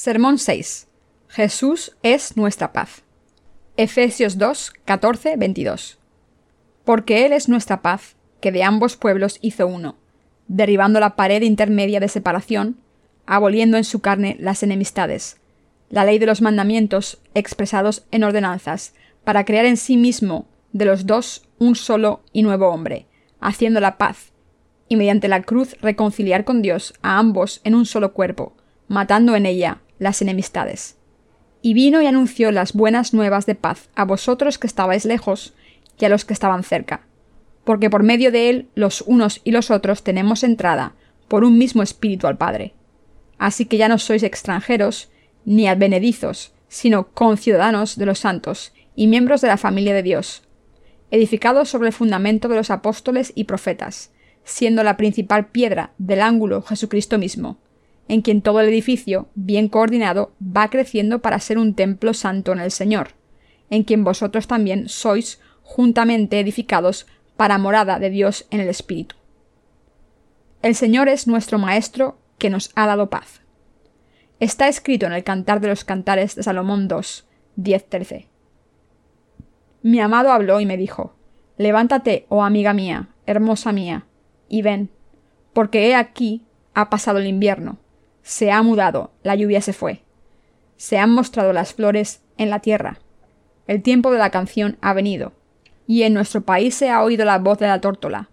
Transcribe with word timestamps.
Sermón 0.00 0.38
6. 0.38 0.86
Jesús 1.26 1.96
es 2.04 2.36
nuestra 2.36 2.72
paz. 2.72 3.02
Efesios 3.76 4.38
2, 4.38 4.74
14, 4.84 5.36
22. 5.36 5.98
Porque 6.84 7.26
Él 7.26 7.32
es 7.32 7.48
nuestra 7.48 7.82
paz, 7.82 8.14
que 8.40 8.52
de 8.52 8.62
ambos 8.62 8.96
pueblos 8.96 9.40
hizo 9.42 9.66
uno, 9.66 9.96
derribando 10.46 11.00
la 11.00 11.16
pared 11.16 11.42
intermedia 11.42 11.98
de 11.98 12.06
separación, 12.06 12.78
aboliendo 13.26 13.76
en 13.76 13.82
su 13.82 13.98
carne 13.98 14.36
las 14.38 14.62
enemistades, 14.62 15.38
la 15.90 16.04
ley 16.04 16.20
de 16.20 16.26
los 16.26 16.42
mandamientos 16.42 17.20
expresados 17.34 18.06
en 18.12 18.22
ordenanzas, 18.22 18.94
para 19.24 19.44
crear 19.44 19.64
en 19.64 19.76
sí 19.76 19.96
mismo 19.96 20.46
de 20.72 20.84
los 20.84 21.06
dos 21.06 21.48
un 21.58 21.74
solo 21.74 22.22
y 22.32 22.42
nuevo 22.42 22.68
hombre, 22.68 23.06
haciendo 23.40 23.80
la 23.80 23.98
paz, 23.98 24.30
y 24.88 24.94
mediante 24.94 25.26
la 25.26 25.42
cruz 25.42 25.76
reconciliar 25.80 26.44
con 26.44 26.62
Dios 26.62 26.94
a 27.02 27.18
ambos 27.18 27.60
en 27.64 27.74
un 27.74 27.84
solo 27.84 28.12
cuerpo, 28.12 28.54
matando 28.86 29.34
en 29.34 29.44
ella 29.44 29.80
las 29.98 30.22
enemistades. 30.22 30.96
Y 31.62 31.74
vino 31.74 32.00
y 32.00 32.06
anunció 32.06 32.52
las 32.52 32.72
buenas 32.72 33.14
nuevas 33.14 33.46
de 33.46 33.54
paz 33.54 33.88
a 33.94 34.04
vosotros 34.04 34.58
que 34.58 34.66
estabais 34.66 35.04
lejos 35.04 35.54
y 35.98 36.04
a 36.04 36.08
los 36.08 36.24
que 36.24 36.32
estaban 36.32 36.62
cerca, 36.62 37.06
porque 37.64 37.90
por 37.90 38.02
medio 38.02 38.30
de 38.30 38.50
él 38.50 38.68
los 38.74 39.02
unos 39.02 39.40
y 39.44 39.50
los 39.50 39.70
otros 39.70 40.02
tenemos 40.02 40.44
entrada 40.44 40.94
por 41.26 41.44
un 41.44 41.58
mismo 41.58 41.82
espíritu 41.82 42.26
al 42.26 42.38
Padre. 42.38 42.74
Así 43.38 43.66
que 43.66 43.76
ya 43.76 43.88
no 43.88 43.98
sois 43.98 44.22
extranjeros 44.22 45.10
ni 45.44 45.68
advenedizos, 45.68 46.52
sino 46.68 47.08
conciudadanos 47.08 47.96
de 47.96 48.06
los 48.06 48.20
santos 48.20 48.72
y 48.94 49.06
miembros 49.06 49.40
de 49.40 49.48
la 49.48 49.56
familia 49.56 49.94
de 49.94 50.02
Dios, 50.02 50.42
edificados 51.10 51.68
sobre 51.68 51.88
el 51.88 51.94
fundamento 51.94 52.48
de 52.48 52.56
los 52.56 52.70
apóstoles 52.70 53.32
y 53.34 53.44
profetas, 53.44 54.12
siendo 54.44 54.82
la 54.82 54.96
principal 54.96 55.48
piedra 55.48 55.92
del 55.98 56.20
ángulo 56.20 56.62
Jesucristo 56.62 57.18
mismo, 57.18 57.58
en 58.08 58.22
quien 58.22 58.42
todo 58.42 58.60
el 58.60 58.68
edificio, 58.68 59.28
bien 59.34 59.68
coordinado, 59.68 60.32
va 60.42 60.70
creciendo 60.70 61.20
para 61.20 61.38
ser 61.38 61.58
un 61.58 61.74
templo 61.74 62.14
santo 62.14 62.52
en 62.52 62.58
el 62.58 62.70
Señor, 62.70 63.10
en 63.70 63.84
quien 63.84 64.02
vosotros 64.02 64.46
también 64.46 64.88
sois 64.88 65.40
juntamente 65.62 66.40
edificados 66.40 67.06
para 67.36 67.58
morada 67.58 67.98
de 67.98 68.10
Dios 68.10 68.46
en 68.50 68.60
el 68.60 68.68
Espíritu. 68.68 69.14
El 70.62 70.74
Señor 70.74 71.08
es 71.08 71.28
nuestro 71.28 71.58
Maestro 71.58 72.18
que 72.38 72.50
nos 72.50 72.72
ha 72.74 72.86
dado 72.86 73.10
paz. 73.10 73.42
Está 74.40 74.68
escrito 74.68 75.06
en 75.06 75.12
el 75.12 75.24
Cantar 75.24 75.60
de 75.60 75.68
los 75.68 75.84
Cantares 75.84 76.34
de 76.34 76.42
Salomón 76.42 76.88
2, 76.88 77.26
10-13. 77.58 78.26
Mi 79.82 80.00
amado 80.00 80.32
habló 80.32 80.60
y 80.60 80.66
me 80.66 80.76
dijo, 80.76 81.14
Levántate, 81.58 82.24
oh 82.28 82.44
amiga 82.44 82.72
mía, 82.72 83.08
hermosa 83.26 83.72
mía, 83.72 84.06
y 84.48 84.62
ven, 84.62 84.90
porque 85.52 85.88
he 85.88 85.94
aquí 85.94 86.44
ha 86.74 86.88
pasado 86.88 87.18
el 87.18 87.26
invierno, 87.26 87.78
se 88.28 88.50
ha 88.50 88.62
mudado, 88.62 89.10
la 89.22 89.36
lluvia 89.36 89.62
se 89.62 89.72
fue. 89.72 90.02
Se 90.76 90.98
han 90.98 91.08
mostrado 91.08 91.54
las 91.54 91.72
flores 91.72 92.20
en 92.36 92.50
la 92.50 92.58
tierra. 92.58 92.98
El 93.66 93.82
tiempo 93.82 94.10
de 94.10 94.18
la 94.18 94.28
canción 94.28 94.76
ha 94.82 94.92
venido. 94.92 95.32
Y 95.86 96.02
en 96.02 96.12
nuestro 96.12 96.42
país 96.42 96.74
se 96.74 96.90
ha 96.90 97.02
oído 97.02 97.24
la 97.24 97.38
voz 97.38 97.58
de 97.58 97.68
la 97.68 97.80
tórtola. 97.80 98.28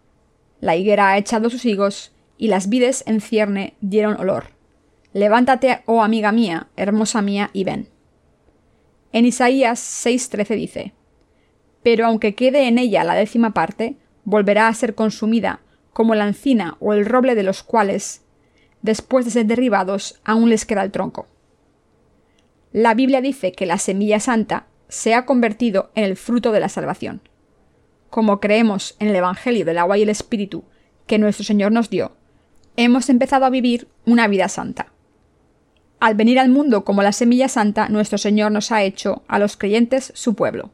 La 0.59 0.75
higuera 0.75 1.11
ha 1.11 1.17
echado 1.17 1.49
sus 1.49 1.63
higos, 1.63 2.11
y 2.37 2.49
las 2.49 2.67
vides 2.67 3.05
en 3.07 3.21
cierne 3.21 3.75
dieron 3.79 4.19
olor. 4.19 4.47
Levántate, 5.13 5.81
oh 5.85 6.03
amiga 6.03 6.33
mía, 6.33 6.67
hermosa 6.75 7.21
mía, 7.21 7.49
y 7.53 7.63
ven. 7.63 7.87
En 9.13 9.25
Isaías 9.25 9.79
6:13 9.79 10.55
dice, 10.57 10.93
Pero 11.83 12.05
aunque 12.05 12.35
quede 12.35 12.67
en 12.67 12.79
ella 12.79 13.05
la 13.05 13.15
décima 13.15 13.53
parte, 13.53 13.95
volverá 14.25 14.67
a 14.67 14.73
ser 14.73 14.93
consumida, 14.93 15.61
como 15.93 16.15
la 16.15 16.27
encina 16.27 16.75
o 16.81 16.91
el 16.91 17.05
roble 17.05 17.33
de 17.33 17.43
los 17.43 17.63
cuales 17.63 18.24
después 18.85 19.25
de 19.25 19.31
ser 19.31 19.47
derribados, 19.47 20.21
aún 20.23 20.49
les 20.49 20.65
queda 20.65 20.83
el 20.83 20.91
tronco. 20.91 21.27
La 22.71 22.93
Biblia 22.93 23.19
dice 23.19 23.51
que 23.51 23.65
la 23.65 23.79
semilla 23.79 24.19
santa 24.19 24.67
se 24.87 25.13
ha 25.13 25.25
convertido 25.25 25.91
en 25.95 26.03
el 26.03 26.15
fruto 26.15 26.51
de 26.51 26.59
la 26.59 26.69
salvación. 26.69 27.21
Como 28.09 28.39
creemos 28.39 28.95
en 28.99 29.09
el 29.09 29.15
Evangelio 29.15 29.65
del 29.65 29.79
agua 29.79 29.97
y 29.97 30.03
el 30.03 30.09
Espíritu 30.09 30.63
que 31.07 31.17
nuestro 31.17 31.43
Señor 31.43 31.71
nos 31.71 31.89
dio, 31.89 32.15
hemos 32.77 33.09
empezado 33.09 33.45
a 33.45 33.49
vivir 33.49 33.87
una 34.05 34.27
vida 34.27 34.47
santa. 34.49 34.93
Al 35.99 36.13
venir 36.13 36.39
al 36.39 36.49
mundo 36.49 36.85
como 36.85 37.01
la 37.01 37.11
semilla 37.11 37.47
santa, 37.47 37.89
nuestro 37.89 38.17
Señor 38.17 38.51
nos 38.51 38.71
ha 38.71 38.83
hecho 38.83 39.23
a 39.27 39.39
los 39.39 39.57
creyentes 39.57 40.11
su 40.13 40.35
pueblo. 40.35 40.71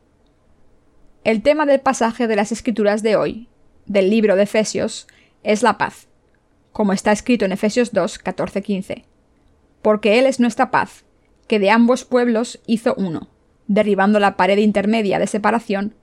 El 1.24 1.42
tema 1.42 1.66
del 1.66 1.80
pasaje 1.80 2.28
de 2.28 2.36
las 2.36 2.52
Escrituras 2.52 3.04
de 3.04 3.16
hoy, 3.16 3.48
del 3.86 4.10
libro 4.10 4.36
de 4.36 4.44
Efesios, 4.44 5.08
es 5.44 5.64
la 5.64 5.78
paz 5.78 6.08
como 6.72 6.94
está 6.94 7.12
escrito 7.12 7.46
en 7.46 7.52
Efesios 7.52 7.92
2, 7.92 8.20
14, 8.20 8.62
15. 8.62 9.06
Porque 9.82 10.20
Él 10.20 10.26
es 10.26 10.40
nuestra 10.40 10.72
paz, 10.72 11.06
que 11.48 11.60
de 11.60 11.70
ambos 11.70 12.06
pueblos 12.06 12.62
hizo 12.66 12.94
uno, 12.96 13.30
derribando 13.68 14.20
la 14.20 14.38
pared 14.38 14.58
intermedia 14.58 15.20
de 15.20 15.28
separación, 15.28 15.96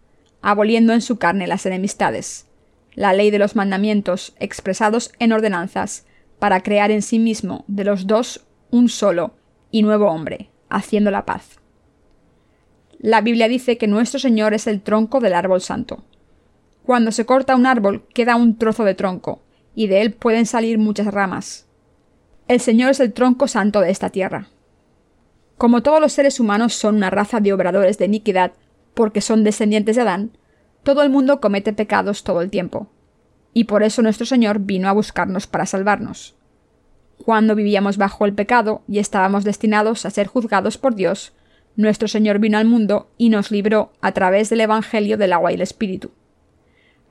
aboliendo 0.42 0.92
en 0.92 1.00
su 1.00 1.18
carne 1.18 1.46
las 1.46 1.66
enemistades, 1.66 2.46
la 2.94 3.12
ley 3.12 3.30
de 3.30 3.38
los 3.38 3.56
mandamientos 3.56 4.34
expresados 4.38 5.12
en 5.18 5.32
ordenanzas, 5.32 6.06
para 6.38 6.62
crear 6.62 6.90
en 6.90 7.02
sí 7.02 7.18
mismo 7.18 7.64
de 7.66 7.84
los 7.84 8.06
dos 8.06 8.46
un 8.70 8.88
solo 8.88 9.34
y 9.70 9.82
nuevo 9.82 10.08
hombre, 10.08 10.50
haciendo 10.68 11.10
la 11.10 11.24
paz. 11.24 11.58
La 12.98 13.20
Biblia 13.20 13.48
dice 13.48 13.78
que 13.78 13.86
nuestro 13.86 14.18
Señor 14.18 14.54
es 14.54 14.66
el 14.66 14.82
tronco 14.82 15.20
del 15.20 15.34
árbol 15.34 15.60
santo. 15.60 16.04
Cuando 16.84 17.12
se 17.12 17.26
corta 17.26 17.56
un 17.56 17.66
árbol 17.66 18.06
queda 18.12 18.36
un 18.36 18.58
trozo 18.58 18.84
de 18.84 18.94
tronco, 18.94 19.42
y 19.78 19.86
de 19.86 20.02
él 20.02 20.12
pueden 20.12 20.44
salir 20.44 20.76
muchas 20.76 21.06
ramas. 21.06 21.68
El 22.48 22.58
Señor 22.58 22.90
es 22.90 22.98
el 22.98 23.12
tronco 23.12 23.46
santo 23.46 23.80
de 23.80 23.92
esta 23.92 24.10
tierra. 24.10 24.48
Como 25.56 25.84
todos 25.84 26.00
los 26.00 26.12
seres 26.12 26.40
humanos 26.40 26.74
son 26.74 26.96
una 26.96 27.10
raza 27.10 27.38
de 27.38 27.52
obradores 27.52 27.96
de 27.96 28.06
iniquidad, 28.06 28.54
porque 28.94 29.20
son 29.20 29.44
descendientes 29.44 29.94
de 29.94 30.02
Adán, 30.02 30.36
todo 30.82 31.02
el 31.02 31.10
mundo 31.10 31.40
comete 31.40 31.72
pecados 31.72 32.24
todo 32.24 32.40
el 32.40 32.50
tiempo. 32.50 32.88
Y 33.54 33.64
por 33.64 33.84
eso 33.84 34.02
nuestro 34.02 34.26
Señor 34.26 34.58
vino 34.58 34.88
a 34.88 34.92
buscarnos 34.92 35.46
para 35.46 35.64
salvarnos. 35.64 36.34
Cuando 37.24 37.54
vivíamos 37.54 37.98
bajo 37.98 38.26
el 38.26 38.34
pecado 38.34 38.82
y 38.88 38.98
estábamos 38.98 39.44
destinados 39.44 40.04
a 40.04 40.10
ser 40.10 40.26
juzgados 40.26 40.76
por 40.76 40.96
Dios, 40.96 41.34
nuestro 41.76 42.08
Señor 42.08 42.40
vino 42.40 42.58
al 42.58 42.66
mundo 42.66 43.12
y 43.16 43.28
nos 43.28 43.52
libró 43.52 43.92
a 44.00 44.10
través 44.10 44.50
del 44.50 44.62
Evangelio 44.62 45.16
del 45.18 45.34
agua 45.34 45.52
y 45.52 45.54
el 45.54 45.60
Espíritu. 45.60 46.10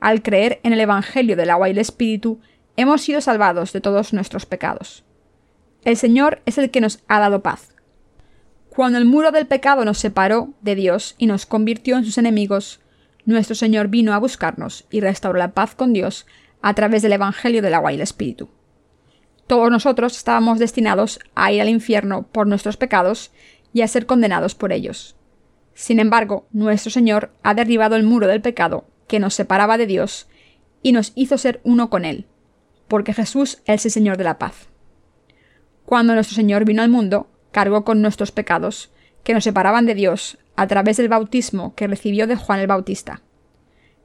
Al 0.00 0.22
creer 0.22 0.60
en 0.64 0.74
el 0.74 0.80
Evangelio 0.80 1.34
del 1.34 1.48
agua 1.48 1.68
y 1.68 1.72
el 1.72 1.78
Espíritu, 1.78 2.40
hemos 2.78 3.02
sido 3.02 3.20
salvados 3.20 3.72
de 3.72 3.80
todos 3.80 4.12
nuestros 4.12 4.46
pecados. 4.46 5.04
El 5.84 5.96
Señor 5.96 6.40
es 6.46 6.58
el 6.58 6.70
que 6.70 6.80
nos 6.80 7.00
ha 7.08 7.18
dado 7.18 7.42
paz. 7.42 7.74
Cuando 8.70 8.98
el 8.98 9.04
muro 9.04 9.32
del 9.32 9.48
pecado 9.48 9.84
nos 9.84 9.98
separó 9.98 10.54
de 10.62 10.76
Dios 10.76 11.16
y 11.18 11.26
nos 11.26 11.44
convirtió 11.44 11.96
en 11.96 12.04
sus 12.04 12.18
enemigos, 12.18 12.80
nuestro 13.24 13.56
Señor 13.56 13.88
vino 13.88 14.14
a 14.14 14.18
buscarnos 14.18 14.86
y 14.92 15.00
restauró 15.00 15.40
la 15.40 15.54
paz 15.54 15.74
con 15.74 15.92
Dios 15.92 16.24
a 16.62 16.72
través 16.74 17.02
del 17.02 17.14
Evangelio 17.14 17.62
del 17.62 17.74
agua 17.74 17.90
y 17.90 17.96
el 17.96 18.00
Espíritu. 18.00 18.48
Todos 19.48 19.72
nosotros 19.72 20.16
estábamos 20.16 20.60
destinados 20.60 21.18
a 21.34 21.50
ir 21.50 21.60
al 21.60 21.68
infierno 21.68 22.28
por 22.30 22.46
nuestros 22.46 22.76
pecados 22.76 23.32
y 23.72 23.80
a 23.80 23.88
ser 23.88 24.06
condenados 24.06 24.54
por 24.54 24.72
ellos. 24.72 25.16
Sin 25.74 25.98
embargo, 25.98 26.46
nuestro 26.52 26.92
Señor 26.92 27.32
ha 27.42 27.54
derribado 27.54 27.96
el 27.96 28.04
muro 28.04 28.28
del 28.28 28.40
pecado 28.40 28.84
que 29.08 29.18
nos 29.18 29.34
separaba 29.34 29.78
de 29.78 29.86
Dios 29.86 30.28
y 30.80 30.92
nos 30.92 31.10
hizo 31.16 31.38
ser 31.38 31.60
uno 31.64 31.90
con 31.90 32.04
Él, 32.04 32.28
porque 32.88 33.14
Jesús 33.14 33.62
es 33.66 33.84
el 33.84 33.90
Señor 33.90 34.16
de 34.16 34.24
la 34.24 34.38
paz. 34.38 34.68
Cuando 35.84 36.14
nuestro 36.14 36.34
Señor 36.34 36.64
vino 36.64 36.82
al 36.82 36.90
mundo, 36.90 37.28
cargó 37.52 37.84
con 37.84 38.02
nuestros 38.02 38.32
pecados, 38.32 38.90
que 39.22 39.34
nos 39.34 39.44
separaban 39.44 39.86
de 39.86 39.94
Dios 39.94 40.38
a 40.56 40.66
través 40.66 40.96
del 40.96 41.08
bautismo 41.08 41.74
que 41.74 41.86
recibió 41.86 42.26
de 42.26 42.36
Juan 42.36 42.60
el 42.60 42.66
Bautista. 42.66 43.22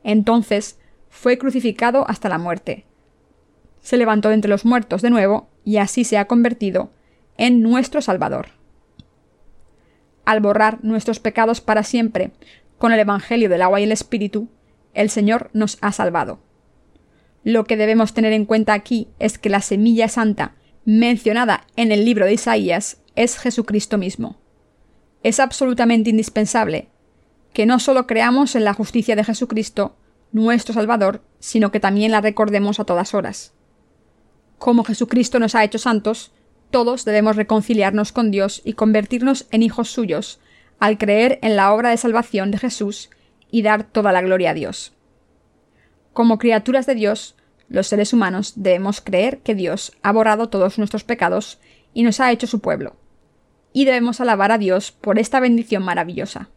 Entonces 0.03 0.80
fue 1.09 1.38
crucificado 1.38 2.06
hasta 2.09 2.30
la 2.30 2.38
muerte. 2.38 2.85
Se 3.81 3.97
levantó 3.97 4.31
entre 4.31 4.50
los 4.50 4.65
muertos 4.65 5.01
de 5.01 5.09
nuevo 5.09 5.50
y 5.63 5.77
así 5.77 6.03
se 6.03 6.18
ha 6.18 6.25
convertido 6.25 6.91
en 7.38 7.62
nuestro 7.62 8.01
Salvador. 8.01 8.47
Al 10.25 10.39
borrar 10.39 10.83
nuestros 10.83 11.19
pecados 11.19 11.62
para 11.62 11.83
siempre 11.83 12.31
con 12.77 12.91
el 12.91 13.00
Evangelio 13.00 13.50
del 13.50 13.62
agua 13.62 13.81
y 13.81 13.83
el 13.83 13.91
Espíritu, 13.91 14.50
el 14.94 15.09
Señor 15.09 15.50
nos 15.53 15.77
ha 15.81 15.91
salvado. 15.91 16.39
Lo 17.44 17.66
que 17.66 17.78
debemos 17.78 18.13
tener 18.13 18.34
en 18.34 18.45
cuenta 18.45 18.74
aquí 18.74 19.07
es 19.19 19.38
que 19.38 19.50
la 19.50 19.62
semilla 19.62 20.07
santa 20.07 20.56
mencionada 20.86 21.66
en 21.75 21.92
el 21.92 22.06
libro 22.06 22.25
de 22.25 22.34
Isaías 22.34 22.98
es 23.16 23.38
Jesucristo 23.38 23.98
mismo. 23.98 24.38
Es 25.24 25.40
absolutamente 25.40 26.10
indispensable 26.10 26.90
que 27.54 27.66
no 27.66 27.80
solo 27.80 28.07
creamos 28.07 28.56
en 28.56 28.63
la 28.63 28.74
justicia 28.74 29.16
de 29.16 29.24
Jesucristo, 29.24 29.95
nuestro 30.31 30.74
Salvador, 30.74 31.22
sino 31.40 31.72
que 31.72 31.80
también 31.80 32.12
la 32.12 32.22
recordemos 32.22 32.80
a 32.80 32.86
todas 32.86 33.13
horas. 33.13 33.54
Como 34.57 34.84
Jesucristo 34.84 35.39
nos 35.39 35.56
ha 35.56 35.63
hecho 35.63 35.78
santos, 35.78 36.31
todos 36.72 37.06
debemos 37.06 37.36
reconciliarnos 37.36 38.12
con 38.12 38.31
Dios 38.31 38.62
y 38.66 38.74
convertirnos 38.74 39.48
en 39.51 39.62
hijos 39.62 39.92
suyos, 39.92 40.39
al 40.80 40.98
creer 40.98 41.38
en 41.44 41.56
la 41.56 41.72
obra 41.72 41.92
de 41.92 41.98
salvación 41.98 42.50
de 42.50 42.57
Jesús 42.57 43.10
y 43.51 43.62
dar 43.62 43.84
toda 43.84 44.12
la 44.12 44.22
gloria 44.22 44.50
a 44.50 44.54
Dios. 44.56 44.94
Como 46.13 46.38
criaturas 46.38 46.86
de 46.86 46.95
Dios, 46.95 47.36
los 47.68 47.88
seres 47.88 48.13
humanos 48.13 48.54
debemos 48.56 49.01
creer 49.01 49.39
que 49.39 49.56
Dios 49.56 49.94
ha 50.04 50.12
borrado 50.12 50.50
todos 50.50 50.77
nuestros 50.77 51.04
pecados 51.04 51.60
y 51.94 52.04
nos 52.04 52.19
ha 52.19 52.31
hecho 52.31 52.48
su 52.48 52.60
pueblo. 52.60 52.95
y 53.74 53.86
debemos 53.86 54.21
alabar 54.21 54.51
a 54.51 54.57
Dios 54.57 54.92
por 54.92 55.19
esta 55.19 55.39
bendición 55.39 55.83
maravillosa. 55.83 56.50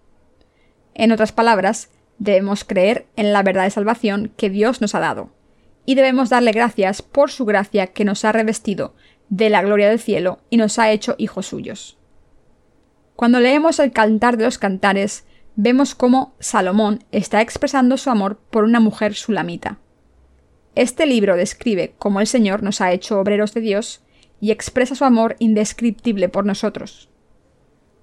En 0.94 1.12
otras 1.12 1.32
palabras, 1.32 1.88
debemos 2.18 2.64
creer 2.64 3.06
en 3.16 3.32
la 3.32 3.42
verdad 3.42 3.64
de 3.64 3.70
salvación 3.70 4.32
que 4.36 4.50
Dios 4.50 4.80
nos 4.80 4.94
ha 4.94 5.00
dado, 5.00 5.30
y 5.86 5.94
debemos 5.94 6.28
darle 6.28 6.52
gracias 6.52 7.02
por 7.02 7.30
su 7.30 7.44
gracia 7.44 7.88
que 7.88 8.04
nos 8.04 8.24
ha 8.24 8.32
revestido 8.32 8.94
de 9.28 9.50
la 9.50 9.62
gloria 9.62 9.88
del 9.88 9.98
cielo 9.98 10.38
y 10.50 10.56
nos 10.56 10.78
ha 10.78 10.90
hecho 10.90 11.14
hijos 11.18 11.46
suyos. 11.46 11.96
Cuando 13.16 13.40
leemos 13.40 13.78
el 13.78 13.92
Cantar 13.92 14.36
de 14.36 14.44
los 14.44 14.58
Cantares, 14.58 15.24
vemos 15.56 15.94
cómo 15.94 16.34
Salomón 16.38 17.02
está 17.12 17.40
expresando 17.40 17.96
su 17.96 18.10
amor 18.10 18.38
por 18.50 18.64
una 18.64 18.78
mujer 18.78 19.14
sulamita. 19.14 19.78
Este 20.74 21.06
libro 21.06 21.36
describe 21.36 21.94
cómo 21.98 22.20
el 22.20 22.26
Señor 22.26 22.62
nos 22.62 22.82
ha 22.82 22.92
hecho 22.92 23.18
obreros 23.18 23.54
de 23.54 23.62
Dios 23.62 24.02
y 24.38 24.50
expresa 24.50 24.94
su 24.94 25.04
amor 25.04 25.34
indescriptible 25.38 26.28
por 26.28 26.44
nosotros. 26.44 27.08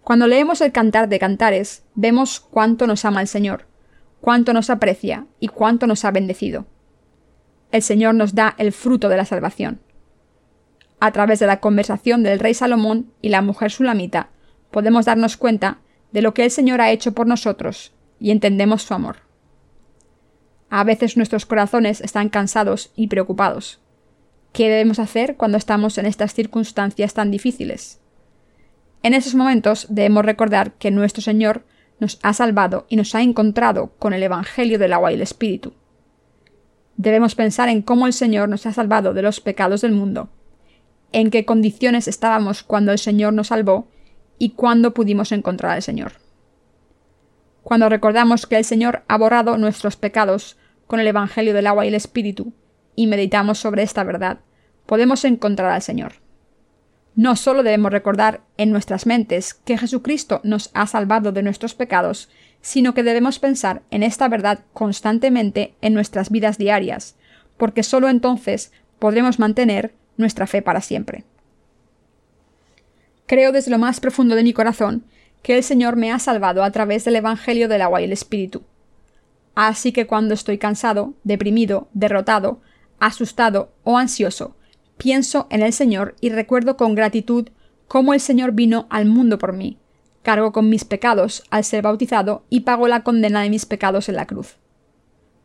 Cuando 0.04 0.26
leemos 0.26 0.62
el 0.62 0.72
Cantar 0.72 1.08
de 1.08 1.20
Cantares, 1.20 1.84
vemos 1.94 2.40
cuánto 2.40 2.88
nos 2.88 3.06
ama 3.06 3.22
el 3.22 3.28
Señor, 3.28 3.68
cuánto 4.20 4.52
nos 4.52 4.72
aprecia 4.72 5.28
y 5.40 5.48
cuánto 5.48 5.86
nos 5.86 6.04
ha 6.04 6.12
bendecido. 6.12 6.66
El 7.72 7.84
Señor 7.84 8.16
nos 8.16 8.34
da 8.34 8.56
el 8.58 8.72
fruto 8.72 9.10
de 9.10 9.18
la 9.18 9.26
salvación. 9.26 9.80
A 11.00 11.12
través 11.12 11.40
de 11.40 11.48
la 11.48 11.60
conversación 11.60 12.24
del 12.24 12.40
rey 12.40 12.56
Salomón 12.56 13.12
y 13.22 13.30
la 13.30 13.42
mujer 13.42 13.72
sulamita, 13.72 14.30
podemos 14.72 15.06
darnos 15.06 15.38
cuenta 15.38 15.78
de 16.14 16.22
lo 16.22 16.34
que 16.34 16.46
el 16.46 16.52
Señor 16.52 16.80
ha 16.80 16.92
hecho 16.92 17.14
por 17.14 17.28
nosotros 17.28 17.92
y 18.20 18.32
entendemos 18.32 18.84
su 18.84 18.94
amor. 18.94 19.18
A 20.70 20.84
veces 20.84 21.18
nuestros 21.18 21.46
corazones 21.46 22.02
están 22.02 22.30
cansados 22.30 22.92
y 22.96 23.08
preocupados. 23.08 23.82
¿Qué 24.54 24.70
debemos 24.70 25.00
hacer 25.00 25.36
cuando 25.36 25.58
estamos 25.58 25.98
en 25.98 26.06
estas 26.06 26.34
circunstancias 26.34 27.14
tan 27.14 27.32
difíciles? 27.32 28.00
En 29.02 29.14
esos 29.14 29.36
momentos 29.36 29.88
debemos 29.90 30.24
recordar 30.24 30.74
que 30.74 30.92
nuestro 30.92 31.22
Señor 31.22 31.66
nos 32.00 32.20
ha 32.22 32.34
salvado 32.34 32.86
y 32.90 32.96
nos 32.96 33.14
ha 33.16 33.22
encontrado 33.22 33.92
con 34.00 34.14
el 34.14 34.24
Evangelio 34.24 34.80
del 34.80 34.94
agua 34.94 35.12
y 35.12 35.16
el 35.16 35.22
Espíritu. 35.22 35.74
Debemos 36.96 37.34
pensar 37.34 37.70
en 37.70 37.82
cómo 37.82 38.06
el 38.06 38.14
Señor 38.14 38.50
nos 38.50 38.66
ha 38.66 38.74
salvado 38.74 39.14
de 39.14 39.24
los 39.24 39.42
pecados 39.42 39.82
del 39.82 39.94
mundo, 39.94 40.30
en 41.12 41.32
qué 41.32 41.44
condiciones 41.44 42.08
estábamos 42.08 42.64
cuando 42.64 42.92
el 42.92 43.00
Señor 43.00 43.34
nos 43.34 43.48
salvó 43.48 43.88
y 44.38 44.52
cuándo 44.52 44.94
pudimos 44.94 45.32
encontrar 45.32 45.72
al 45.74 45.82
Señor. 45.82 46.14
Cuando 47.64 47.90
recordamos 47.90 48.46
que 48.46 48.58
el 48.58 48.66
Señor 48.66 49.04
ha 49.08 49.18
borrado 49.18 49.58
nuestros 49.58 49.96
pecados 49.96 50.58
con 50.88 51.00
el 51.00 51.08
Evangelio 51.08 51.54
del 51.54 51.68
agua 51.68 51.86
y 51.86 51.88
el 51.88 51.96
Espíritu, 51.96 52.54
y 52.96 53.08
meditamos 53.08 53.58
sobre 53.58 53.84
esta 53.84 54.04
verdad, 54.04 54.40
podemos 54.86 55.24
encontrar 55.26 55.72
al 55.72 55.82
Señor. 55.82 56.14
No 57.16 57.36
solo 57.36 57.64
debemos 57.64 57.92
recordar 57.92 58.42
en 58.58 58.72
nuestras 58.72 59.06
mentes 59.06 59.54
que 59.54 59.78
Jesucristo 59.78 60.42
nos 60.44 60.72
ha 60.74 60.88
salvado 60.88 61.32
de 61.32 61.44
nuestros 61.44 61.76
pecados, 61.76 62.30
sino 62.62 62.94
que 62.94 63.04
debemos 63.04 63.40
pensar 63.40 63.84
en 63.92 64.04
esta 64.04 64.28
verdad 64.28 64.62
constantemente 64.74 65.76
en 65.82 65.94
nuestras 65.94 66.32
vidas 66.32 66.58
diarias, 66.58 67.16
porque 67.58 67.84
solo 67.84 68.10
entonces 68.10 68.72
podremos 69.00 69.38
mantener 69.38 69.94
nuestra 70.18 70.48
fe 70.48 70.62
para 70.62 70.82
siempre. 70.82 71.24
Creo 73.26 73.52
desde 73.52 73.72
lo 73.72 73.78
más 73.78 74.00
profundo 74.00 74.36
de 74.36 74.44
mi 74.44 74.54
corazón 74.54 75.06
que 75.42 75.58
el 75.58 75.64
Señor 75.64 75.96
me 75.96 76.12
ha 76.12 76.20
salvado 76.20 76.64
a 76.64 76.72
través 76.72 77.06
del 77.06 77.18
Evangelio 77.18 77.68
del 77.68 77.82
agua 77.82 78.02
y 78.02 78.06
el 78.06 78.12
Espíritu. 78.12 78.64
Así 79.56 79.92
que 79.92 80.08
cuando 80.08 80.34
estoy 80.34 80.58
cansado, 80.58 81.14
deprimido, 81.24 81.88
derrotado, 81.94 82.62
asustado 83.00 83.74
o 83.84 83.98
ansioso, 83.98 84.56
pienso 84.98 85.48
en 85.50 85.62
el 85.62 85.74
Señor 85.74 86.16
y 86.22 86.30
recuerdo 86.30 86.78
con 86.78 86.96
gratitud 86.96 87.50
cómo 87.88 88.14
el 88.14 88.20
Señor 88.20 88.54
vino 88.54 88.88
al 88.90 89.06
mundo 89.06 89.38
por 89.38 89.54
mí, 89.54 89.78
cargó 90.24 90.52
con 90.52 90.70
mis 90.70 90.86
pecados 90.86 91.44
al 91.50 91.64
ser 91.64 91.84
bautizado 91.84 92.44
y 92.50 92.62
pagó 92.62 92.88
la 92.88 93.04
condena 93.04 93.42
de 93.42 93.50
mis 93.50 93.66
pecados 93.66 94.10
en 94.10 94.16
la 94.16 94.26
cruz. 94.26 94.56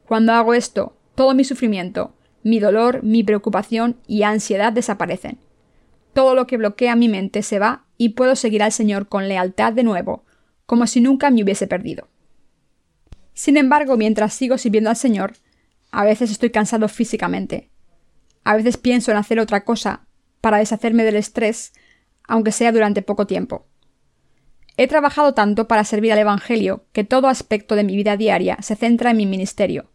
Cuando 0.07 0.33
hago 0.33 0.55
esto, 0.55 0.97
todo 1.15 1.35
mi 1.35 1.45
sufrimiento, 1.45 2.15
mi 2.43 2.61
dolor, 2.61 3.03
mi 3.03 3.23
preocupación 3.25 3.97
y 4.07 4.23
ansiedad 4.23 4.73
desaparecen. 4.73 5.39
Todo 6.19 6.35
lo 6.35 6.49
que 6.49 6.57
bloquea 6.57 6.97
mi 6.97 7.09
mente 7.09 7.45
se 7.45 7.61
va 7.61 7.85
y 7.97 8.09
puedo 8.09 8.35
seguir 8.35 8.65
al 8.65 8.73
Señor 8.73 9.09
con 9.09 9.29
lealtad 9.29 9.73
de 9.73 9.85
nuevo, 9.85 10.25
como 10.67 10.89
si 10.89 11.01
nunca 11.01 11.31
me 11.31 11.45
hubiese 11.45 11.69
perdido. 11.69 12.09
Sin 13.35 13.57
embargo, 13.57 13.97
mientras 13.97 14.35
sigo 14.35 14.59
sirviendo 14.59 14.91
al 14.91 14.97
Señor, 14.97 15.35
a 15.93 16.05
veces 16.05 16.33
estoy 16.33 16.51
cansado 16.51 16.89
físicamente. 16.89 17.71
A 18.43 18.57
veces 18.57 18.79
pienso 18.79 19.13
en 19.13 19.17
hacer 19.17 19.39
otra 19.39 19.63
cosa 19.65 20.09
para 20.41 20.59
deshacerme 20.59 21.05
del 21.05 21.15
estrés, 21.15 21.73
aunque 22.25 22.51
sea 22.51 22.73
durante 22.73 23.01
poco 23.01 23.29
tiempo. 23.29 23.69
He 24.77 24.89
trabajado 24.89 25.35
tanto 25.35 25.69
para 25.69 25.85
servir 25.85 26.13
al 26.13 26.19
Evangelio 26.19 26.85
que 26.93 27.05
todo 27.05 27.29
aspecto 27.29 27.77
de 27.77 27.85
mi 27.85 27.95
vida 27.95 28.17
diaria 28.17 28.57
se 28.61 28.75
centra 28.75 29.13
en 29.13 29.19
mi 29.19 29.27
ministerio, 29.27 29.93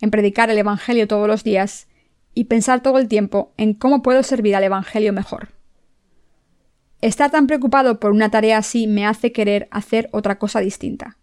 en 0.00 0.10
predicar 0.10 0.50
el 0.50 0.58
Evangelio 0.58 1.06
todos 1.06 1.28
los 1.28 1.44
días 1.44 1.86
y 2.34 2.46
pensar 2.46 2.82
todo 2.82 2.98
el 2.98 3.06
tiempo 3.06 3.52
en 3.56 3.74
cómo 3.74 4.02
puedo 4.02 4.24
servir 4.24 4.56
al 4.56 4.64
Evangelio 4.64 5.12
mejor. 5.12 5.59
Estar 7.00 7.30
tan 7.30 7.46
preocupado 7.46 7.98
por 7.98 8.12
una 8.12 8.30
tarea 8.30 8.58
así 8.58 8.86
me 8.86 9.06
hace 9.06 9.32
querer 9.32 9.68
hacer 9.70 10.10
otra 10.12 10.38
cosa 10.38 10.60
distinta. 10.60 11.16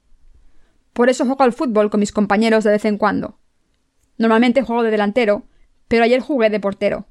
Por 0.93 1.09
eso 1.09 1.25
juego 1.25 1.43
al 1.43 1.53
fútbol 1.53 1.91
con 1.91 1.99
mis 1.99 2.11
compañeros 2.11 2.63
de 2.63 2.71
vez 2.71 2.85
en 2.85 2.97
cuando. 2.97 3.37
Normalmente 4.17 4.63
juego 4.63 4.81
de 4.81 4.89
delantero, 4.89 5.43
pero 5.87 6.03
ayer 6.03 6.19
jugué 6.19 6.49
de 6.49 6.59
portero. 6.59 7.05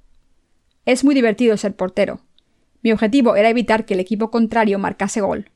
Es 0.84 1.04
muy 1.04 1.14
divertido 1.14 1.56
ser 1.56 1.76
portero. 1.76 2.20
Mi 2.82 2.90
objetivo 2.90 3.36
era 3.36 3.48
evitar 3.48 3.84
que 3.84 3.94
el 3.94 4.00
equipo 4.00 4.32
contrario 4.32 4.80
marcase 4.80 5.20
gol. 5.20 5.50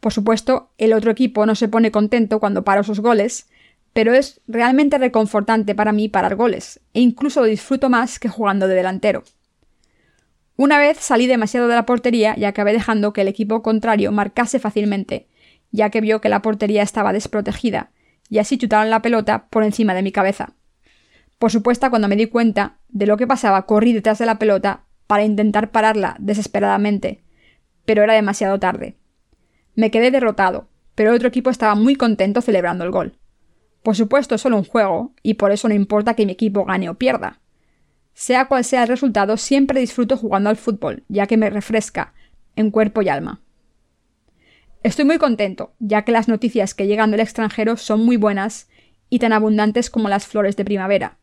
Por 0.00 0.12
supuesto, 0.12 0.70
el 0.76 0.92
otro 0.92 1.10
equipo 1.10 1.46
no 1.46 1.54
se 1.54 1.68
pone 1.68 1.90
contento 1.90 2.38
cuando 2.38 2.64
paro 2.64 2.84
sus 2.84 3.00
goles, 3.00 3.48
pero 3.94 4.12
es 4.12 4.42
realmente 4.46 4.98
reconfortante 4.98 5.74
para 5.74 5.92
mí 5.92 6.10
parar 6.10 6.36
goles, 6.36 6.80
e 6.92 7.00
incluso 7.00 7.40
lo 7.40 7.46
disfruto 7.46 7.88
más 7.88 8.18
que 8.18 8.28
jugando 8.28 8.68
de 8.68 8.74
delantero. 8.74 9.24
Una 10.56 10.78
vez 10.78 10.98
salí 10.98 11.26
demasiado 11.26 11.68
de 11.68 11.74
la 11.74 11.84
portería 11.84 12.34
y 12.36 12.44
acabé 12.44 12.72
dejando 12.72 13.12
que 13.12 13.20
el 13.20 13.28
equipo 13.28 13.62
contrario 13.62 14.10
marcase 14.10 14.58
fácilmente, 14.58 15.28
ya 15.70 15.90
que 15.90 16.00
vio 16.00 16.20
que 16.22 16.30
la 16.30 16.40
portería 16.40 16.82
estaba 16.82 17.12
desprotegida, 17.12 17.90
y 18.30 18.38
así 18.38 18.56
chutaron 18.56 18.88
la 18.88 19.02
pelota 19.02 19.48
por 19.48 19.64
encima 19.64 19.92
de 19.92 20.02
mi 20.02 20.12
cabeza. 20.12 20.54
Por 21.38 21.50
supuesto, 21.50 21.90
cuando 21.90 22.08
me 22.08 22.16
di 22.16 22.26
cuenta 22.26 22.78
de 22.88 23.06
lo 23.06 23.18
que 23.18 23.26
pasaba, 23.26 23.66
corrí 23.66 23.92
detrás 23.92 24.18
de 24.18 24.24
la 24.24 24.38
pelota 24.38 24.84
para 25.06 25.24
intentar 25.24 25.70
pararla 25.70 26.16
desesperadamente, 26.18 27.22
pero 27.84 28.02
era 28.02 28.14
demasiado 28.14 28.58
tarde. 28.58 28.96
Me 29.74 29.90
quedé 29.90 30.10
derrotado, 30.10 30.68
pero 30.94 31.10
el 31.10 31.16
otro 31.16 31.28
equipo 31.28 31.50
estaba 31.50 31.74
muy 31.74 31.96
contento 31.96 32.40
celebrando 32.40 32.84
el 32.84 32.90
gol. 32.90 33.18
Por 33.82 33.94
supuesto, 33.94 34.34
es 34.34 34.40
solo 34.40 34.56
un 34.56 34.64
juego, 34.64 35.12
y 35.22 35.34
por 35.34 35.52
eso 35.52 35.68
no 35.68 35.74
importa 35.74 36.14
que 36.14 36.24
mi 36.24 36.32
equipo 36.32 36.64
gane 36.64 36.88
o 36.88 36.94
pierda. 36.94 37.40
Sea 38.18 38.46
cual 38.46 38.64
sea 38.64 38.84
el 38.84 38.88
resultado, 38.88 39.36
siempre 39.36 39.78
disfruto 39.78 40.16
jugando 40.16 40.48
al 40.48 40.56
fútbol, 40.56 41.04
ya 41.06 41.26
que 41.26 41.36
me 41.36 41.50
refresca, 41.50 42.14
en 42.56 42.70
cuerpo 42.70 43.02
y 43.02 43.10
alma. 43.10 43.42
Estoy 44.82 45.04
muy 45.04 45.18
contento, 45.18 45.74
ya 45.80 46.00
que 46.00 46.12
las 46.12 46.26
noticias 46.26 46.72
que 46.72 46.86
llegan 46.86 47.10
del 47.10 47.20
extranjero 47.20 47.76
son 47.76 48.06
muy 48.06 48.16
buenas 48.16 48.70
y 49.10 49.18
tan 49.18 49.34
abundantes 49.34 49.90
como 49.90 50.08
las 50.08 50.26
flores 50.26 50.56
de 50.56 50.64
primavera. 50.64 51.18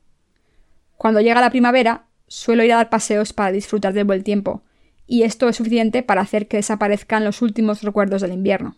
Cuando 0.95 1.19
llega 1.19 1.41
la 1.41 1.49
primavera, 1.49 2.05
suelo 2.27 2.63
ir 2.63 2.71
a 2.71 2.75
dar 2.75 2.91
paseos 2.91 3.33
para 3.33 3.51
disfrutar 3.51 3.93
del 3.93 4.05
buen 4.05 4.21
tiempo, 4.21 4.61
y 5.07 5.23
esto 5.23 5.49
es 5.49 5.55
suficiente 5.55 6.03
para 6.03 6.21
hacer 6.21 6.47
que 6.47 6.57
desaparezcan 6.57 7.23
los 7.23 7.41
últimos 7.41 7.81
recuerdos 7.81 8.21
del 8.21 8.33
invierno. 8.33 8.77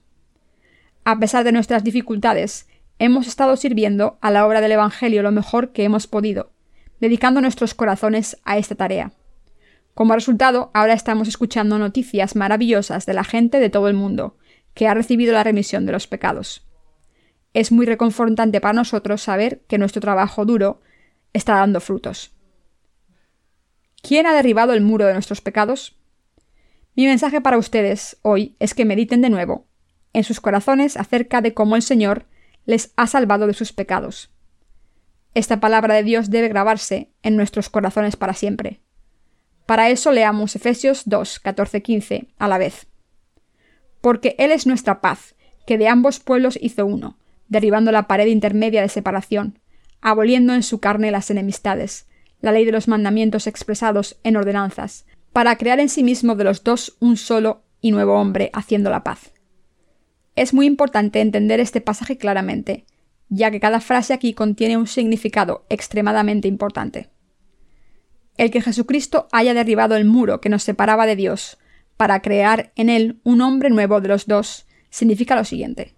A 1.04 1.20
pesar 1.20 1.44
de 1.44 1.52
nuestras 1.52 1.84
dificultades, 1.84 2.70
hemos 2.98 3.28
estado 3.28 3.58
sirviendo 3.58 4.18
a 4.22 4.32
la 4.32 4.48
obra 4.48 4.62
del 4.62 4.72
Evangelio 4.72 5.22
lo 5.22 5.34
mejor 5.34 5.74
que 5.74 5.84
hemos 5.84 6.08
podido, 6.08 6.55
dedicando 7.00 7.42
nuestros 7.42 7.74
corazones 7.74 8.38
a 8.44 8.58
esta 8.58 8.75
tarea. 8.75 9.12
Como 9.94 10.14
resultado, 10.14 10.72
ahora 10.74 10.94
estamos 10.94 11.28
escuchando 11.28 11.78
noticias 11.80 12.36
maravillosas 12.36 13.06
de 13.06 13.14
la 13.14 13.24
gente 13.24 13.60
de 13.60 13.70
todo 13.70 13.88
el 13.88 13.94
mundo, 13.94 14.38
que 14.74 14.88
ha 14.88 14.94
recibido 14.94 15.34
la 15.34 15.44
remisión 15.44 15.86
de 15.86 15.94
los 15.94 16.08
pecados. 16.08 16.68
Es 17.54 17.72
muy 17.72 17.86
reconfortante 17.86 18.60
para 18.60 18.74
nosotros 18.74 19.22
saber 19.22 19.62
que 19.68 19.78
nuestro 19.78 20.02
trabajo 20.02 20.46
duro 20.46 20.82
está 21.32 21.56
dando 21.56 21.80
frutos. 21.80 22.34
¿Quién 24.02 24.28
ha 24.28 24.34
derribado 24.34 24.74
el 24.74 24.82
muro 24.82 25.06
de 25.06 25.14
nuestros 25.14 25.42
pecados? 25.42 25.98
Mi 26.96 27.06
mensaje 27.06 27.42
para 27.42 27.58
ustedes 27.58 28.18
hoy 28.22 28.56
es 28.60 28.74
que 28.74 28.86
mediten 28.86 29.22
de 29.22 29.30
nuevo 29.30 29.66
en 30.16 30.24
sus 30.24 30.40
corazones 30.40 30.96
acerca 30.98 31.42
de 31.42 31.54
cómo 31.54 31.75
el 31.75 31.82
Señor 31.82 32.25
les 32.66 32.94
ha 32.96 33.08
salvado 33.08 33.48
de 33.48 33.54
sus 33.54 33.74
pecados. 33.74 34.35
Esta 35.36 35.60
palabra 35.60 35.94
de 35.96 36.04
Dios 36.04 36.30
debe 36.30 36.48
grabarse 36.48 37.12
en 37.22 37.36
nuestros 37.36 37.70
corazones 37.70 38.15
para 38.15 38.34
siempre. 38.34 38.80
Para 39.65 39.89
eso 39.89 40.13
leamos 40.13 40.56
Efesios 40.56 41.04
2, 41.06 41.39
14, 41.39 41.82
15 41.82 42.27
a 42.38 42.48
la 42.48 42.58
vez. 42.58 42.88
Porque 44.00 44.38
Él 44.39 44.54
es 44.54 44.65
nuestra 44.65 45.01
paz, 45.01 45.36
que 45.68 45.77
de 45.77 45.89
ambos 45.89 46.22
pueblos 46.22 46.58
hizo 46.62 46.86
uno, 46.86 47.18
derribando 47.50 47.92
la 47.92 48.08
pared 48.08 48.27
intermedia 48.27 48.82
de 48.82 48.88
separación, 48.88 49.60
aboliendo 50.00 50.54
en 50.54 50.63
su 50.63 50.80
carne 50.80 51.12
las 51.12 51.30
enemistades, 51.30 52.08
la 52.39 52.54
ley 52.54 52.63
de 52.63 52.72
los 52.72 52.88
mandamientos 52.88 53.46
expresados 53.46 54.18
en 54.24 54.38
ordenanzas, 54.38 55.06
para 55.34 55.58
crear 55.58 55.82
en 55.82 55.89
sí 55.89 56.01
mismo 56.01 56.36
de 56.36 56.46
los 56.46 56.63
dos 56.63 56.96
un 57.01 57.18
solo 57.18 57.63
y 57.82 57.92
nuevo 57.92 58.13
hombre 58.13 58.51
haciendo 58.54 58.89
la 58.89 59.04
paz. 59.04 59.34
Es 60.38 60.54
muy 60.54 60.65
importante 60.65 61.20
entender 61.20 61.60
este 61.60 61.82
pasaje 61.82 62.18
claramente, 62.18 62.86
ya 63.36 63.51
que 63.51 63.60
cada 63.60 63.82
frase 63.82 64.13
aquí 64.13 64.34
contiene 64.34 64.77
un 64.77 64.88
significado 64.88 65.65
extremadamente 65.70 66.48
importante. 66.48 67.10
El 68.38 68.51
que 68.51 68.62
Jesucristo 68.62 69.27
haya 69.32 69.54
derribado 69.54 69.96
el 69.96 70.06
muro 70.06 70.42
que 70.42 70.50
nos 70.50 70.63
separaba 70.63 71.06
de 71.06 71.15
Dios 71.15 71.58
para 71.98 72.22
crear 72.22 72.72
en 72.75 72.89
él 72.89 73.20
un 73.24 73.42
hombre 73.42 73.70
nuevo 73.70 74.01
de 74.01 74.10
los 74.10 74.25
dos 74.25 74.65
significa 74.89 75.36
lo 75.36 75.44
siguiente. 75.44 75.94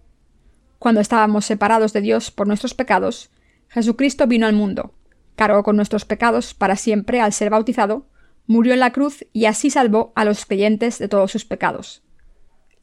Cuando 0.79 1.01
estábamos 1.01 1.46
separados 1.46 1.94
de 1.94 2.01
Dios 2.01 2.29
por 2.32 2.48
nuestros 2.48 2.74
pecados, 2.74 3.32
Jesucristo 3.70 4.27
vino 4.27 4.46
al 4.46 4.53
mundo, 4.53 4.94
cargó 5.36 5.63
con 5.63 5.75
nuestros 5.75 6.06
pecados 6.06 6.53
para 6.53 6.75
siempre 6.75 7.20
al 7.20 7.34
ser 7.34 7.50
bautizado, 7.50 8.08
murió 8.46 8.74
en 8.74 8.79
la 8.79 8.91
cruz 8.94 9.25
y 9.34 9.46
así 9.46 9.70
salvó 9.70 10.13
a 10.15 10.25
los 10.25 10.46
creyentes 10.46 11.00
de 11.00 11.08
todos 11.08 11.32
sus 11.32 11.46
pecados. 11.46 12.03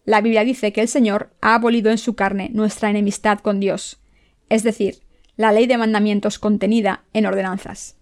La 0.04 0.20
Biblia 0.20 0.44
dice 0.44 0.72
que 0.72 0.82
el 0.82 0.88
Señor 0.88 1.34
ha 1.40 1.54
abolido 1.54 1.90
en 1.90 1.98
su 1.98 2.14
carne 2.14 2.50
nuestra 2.52 2.90
enemistad 2.90 3.38
con 3.38 3.60
Dios, 3.60 4.03
es 4.48 4.62
decir, 4.62 4.98
la 5.36 5.52
ley 5.52 5.66
de 5.66 5.78
mandamientos 5.78 6.38
contenida 6.38 7.04
en 7.12 7.26
ordenanzas. 7.26 7.96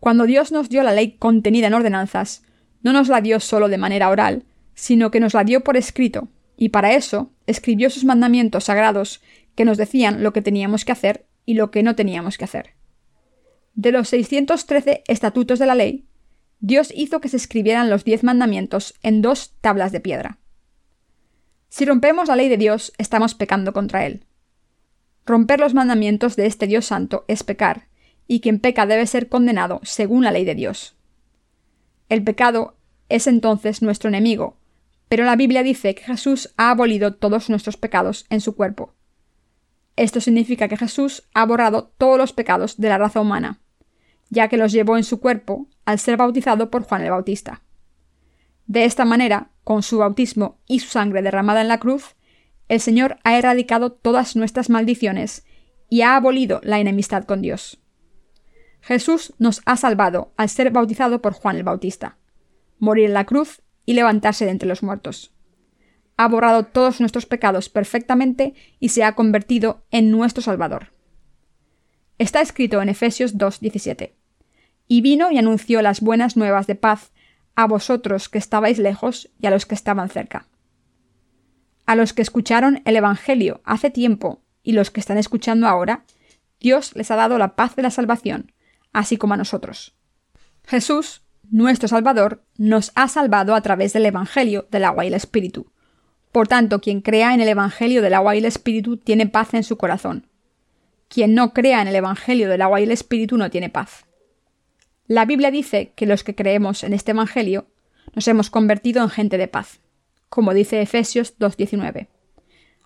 Cuando 0.00 0.24
Dios 0.24 0.52
nos 0.52 0.68
dio 0.68 0.82
la 0.82 0.92
ley 0.92 1.16
contenida 1.18 1.66
en 1.66 1.74
ordenanzas, 1.74 2.42
no 2.82 2.92
nos 2.92 3.08
la 3.08 3.20
dio 3.20 3.40
solo 3.40 3.68
de 3.68 3.78
manera 3.78 4.08
oral, 4.08 4.44
sino 4.74 5.10
que 5.10 5.20
nos 5.20 5.34
la 5.34 5.44
dio 5.44 5.62
por 5.64 5.76
escrito, 5.76 6.28
y 6.56 6.68
para 6.70 6.94
eso 6.94 7.32
escribió 7.46 7.90
sus 7.90 8.04
mandamientos 8.04 8.64
sagrados 8.64 9.20
que 9.54 9.64
nos 9.64 9.76
decían 9.76 10.22
lo 10.22 10.32
que 10.32 10.42
teníamos 10.42 10.84
que 10.84 10.92
hacer 10.92 11.26
y 11.44 11.54
lo 11.54 11.70
que 11.70 11.82
no 11.82 11.96
teníamos 11.96 12.38
que 12.38 12.44
hacer. 12.44 12.74
De 13.74 13.92
los 13.92 14.08
613 14.08 15.02
estatutos 15.06 15.58
de 15.58 15.66
la 15.66 15.74
ley, 15.74 16.06
Dios 16.60 16.92
hizo 16.94 17.20
que 17.20 17.28
se 17.28 17.36
escribieran 17.36 17.90
los 17.90 18.04
diez 18.04 18.24
mandamientos 18.24 18.94
en 19.02 19.22
dos 19.22 19.54
tablas 19.60 19.92
de 19.92 20.00
piedra. 20.00 20.38
Si 21.68 21.84
rompemos 21.84 22.28
la 22.28 22.36
ley 22.36 22.48
de 22.48 22.56
Dios, 22.56 22.92
estamos 22.98 23.34
pecando 23.34 23.72
contra 23.72 24.06
Él. 24.06 24.24
Romper 25.28 25.60
los 25.60 25.74
mandamientos 25.74 26.36
de 26.36 26.46
este 26.46 26.66
Dios 26.66 26.86
santo 26.86 27.26
es 27.28 27.42
pecar, 27.42 27.88
y 28.26 28.40
quien 28.40 28.60
peca 28.60 28.86
debe 28.86 29.06
ser 29.06 29.28
condenado 29.28 29.78
según 29.82 30.24
la 30.24 30.30
ley 30.30 30.46
de 30.46 30.54
Dios. 30.54 30.96
El 32.08 32.24
pecado 32.24 32.78
es 33.10 33.26
entonces 33.26 33.82
nuestro 33.82 34.08
enemigo, 34.08 34.56
pero 35.10 35.26
la 35.26 35.36
Biblia 35.36 35.62
dice 35.62 35.94
que 35.94 36.02
Jesús 36.02 36.54
ha 36.56 36.70
abolido 36.70 37.14
todos 37.16 37.50
nuestros 37.50 37.76
pecados 37.76 38.24
en 38.30 38.40
su 38.40 38.56
cuerpo. 38.56 38.94
Esto 39.96 40.22
significa 40.22 40.66
que 40.66 40.78
Jesús 40.78 41.28
ha 41.34 41.44
borrado 41.44 41.92
todos 41.98 42.16
los 42.16 42.32
pecados 42.32 42.78
de 42.78 42.88
la 42.88 42.96
raza 42.96 43.20
humana, 43.20 43.60
ya 44.30 44.48
que 44.48 44.56
los 44.56 44.72
llevó 44.72 44.96
en 44.96 45.04
su 45.04 45.20
cuerpo 45.20 45.68
al 45.84 45.98
ser 45.98 46.16
bautizado 46.16 46.70
por 46.70 46.84
Juan 46.84 47.02
el 47.02 47.10
Bautista. 47.10 47.60
De 48.66 48.86
esta 48.86 49.04
manera, 49.04 49.50
con 49.62 49.82
su 49.82 49.98
bautismo 49.98 50.56
y 50.66 50.78
su 50.78 50.88
sangre 50.88 51.20
derramada 51.20 51.60
en 51.60 51.68
la 51.68 51.80
cruz, 51.80 52.16
el 52.68 52.80
Señor 52.80 53.18
ha 53.24 53.36
erradicado 53.36 53.92
todas 53.92 54.36
nuestras 54.36 54.70
maldiciones 54.70 55.44
y 55.88 56.02
ha 56.02 56.16
abolido 56.16 56.60
la 56.62 56.78
enemistad 56.78 57.24
con 57.24 57.42
Dios. 57.42 57.80
Jesús 58.80 59.34
nos 59.38 59.62
ha 59.64 59.76
salvado 59.76 60.32
al 60.36 60.48
ser 60.48 60.70
bautizado 60.70 61.20
por 61.20 61.32
Juan 61.32 61.56
el 61.56 61.62
Bautista, 61.62 62.16
morir 62.78 63.06
en 63.06 63.14
la 63.14 63.24
cruz 63.24 63.62
y 63.84 63.94
levantarse 63.94 64.44
de 64.44 64.50
entre 64.50 64.68
los 64.68 64.82
muertos. 64.82 65.32
Ha 66.16 66.28
borrado 66.28 66.64
todos 66.64 67.00
nuestros 67.00 67.26
pecados 67.26 67.68
perfectamente 67.68 68.54
y 68.80 68.90
se 68.90 69.04
ha 69.04 69.14
convertido 69.14 69.84
en 69.90 70.10
nuestro 70.10 70.42
Salvador. 70.42 70.92
Está 72.18 72.40
escrito 72.40 72.82
en 72.82 72.88
Efesios 72.88 73.36
2.17. 73.36 74.12
Y 74.88 75.00
vino 75.00 75.30
y 75.30 75.38
anunció 75.38 75.80
las 75.82 76.00
buenas 76.00 76.36
nuevas 76.36 76.66
de 76.66 76.74
paz 76.74 77.12
a 77.54 77.66
vosotros 77.66 78.28
que 78.28 78.38
estabais 78.38 78.78
lejos 78.78 79.30
y 79.40 79.46
a 79.46 79.50
los 79.50 79.66
que 79.66 79.74
estaban 79.74 80.08
cerca. 80.08 80.46
A 81.88 81.96
los 81.96 82.12
que 82.12 82.20
escucharon 82.20 82.82
el 82.84 82.96
Evangelio 82.96 83.62
hace 83.64 83.88
tiempo 83.88 84.42
y 84.62 84.72
los 84.72 84.90
que 84.90 85.00
están 85.00 85.16
escuchando 85.16 85.66
ahora, 85.66 86.04
Dios 86.60 86.94
les 86.94 87.10
ha 87.10 87.16
dado 87.16 87.38
la 87.38 87.56
paz 87.56 87.76
de 87.76 87.82
la 87.82 87.90
salvación, 87.90 88.52
así 88.92 89.16
como 89.16 89.32
a 89.32 89.38
nosotros. 89.38 89.94
Jesús 90.66 91.22
nuestro 91.50 91.88
Salvador, 91.88 92.42
nos 92.58 92.92
ha 92.94 93.08
salvado 93.08 93.54
a 93.54 93.62
través 93.62 93.94
del 93.94 94.04
Evangelio 94.04 94.66
del 94.70 94.84
agua 94.84 95.04
y 95.04 95.08
el 95.08 95.14
Espíritu. 95.14 95.72
Por 96.30 96.46
tanto, 96.46 96.80
quien 96.80 97.00
crea 97.00 97.32
en 97.32 97.40
el 97.40 97.48
Evangelio 97.48 98.02
del 98.02 98.12
agua 98.12 98.34
y 98.34 98.38
el 98.40 98.44
Espíritu 98.44 98.98
tiene 98.98 99.26
paz 99.26 99.54
en 99.54 99.64
su 99.64 99.78
corazón. 99.78 100.26
Quien 101.08 101.34
no 101.34 101.54
crea 101.54 101.80
en 101.80 101.88
el 101.88 101.96
Evangelio 101.96 102.50
del 102.50 102.60
agua 102.60 102.80
y 102.80 102.84
el 102.84 102.90
Espíritu 102.90 103.38
no 103.38 103.48
tiene 103.48 103.70
paz. 103.70 104.04
La 105.06 105.24
Biblia 105.24 105.50
dice 105.50 105.92
que 105.96 106.04
los 106.04 106.22
que 106.22 106.34
creemos 106.34 106.84
en 106.84 106.92
este 106.92 107.12
Evangelio 107.12 107.66
nos 108.14 108.28
hemos 108.28 108.50
convertido 108.50 109.02
en 109.02 109.08
gente 109.08 109.38
de 109.38 109.48
paz, 109.48 109.80
como 110.28 110.54
dice 110.54 110.80
Efesios 110.80 111.38
2.19. 111.38 112.08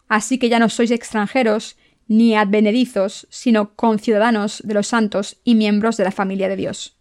Así 0.09 0.39
que 0.39 0.49
ya 0.49 0.59
no 0.59 0.69
sois 0.69 0.91
extranjeros 0.91 1.77
ni 2.09 2.35
advenedizos, 2.35 3.27
sino 3.31 3.75
conciudadanos 3.75 4.63
de 4.65 4.75
los 4.75 4.89
santos 4.89 5.41
y 5.45 5.55
miembros 5.55 5.97
de 5.97 6.05
la 6.05 6.11
familia 6.11 6.49
de 6.49 6.57
Dios. 6.57 6.97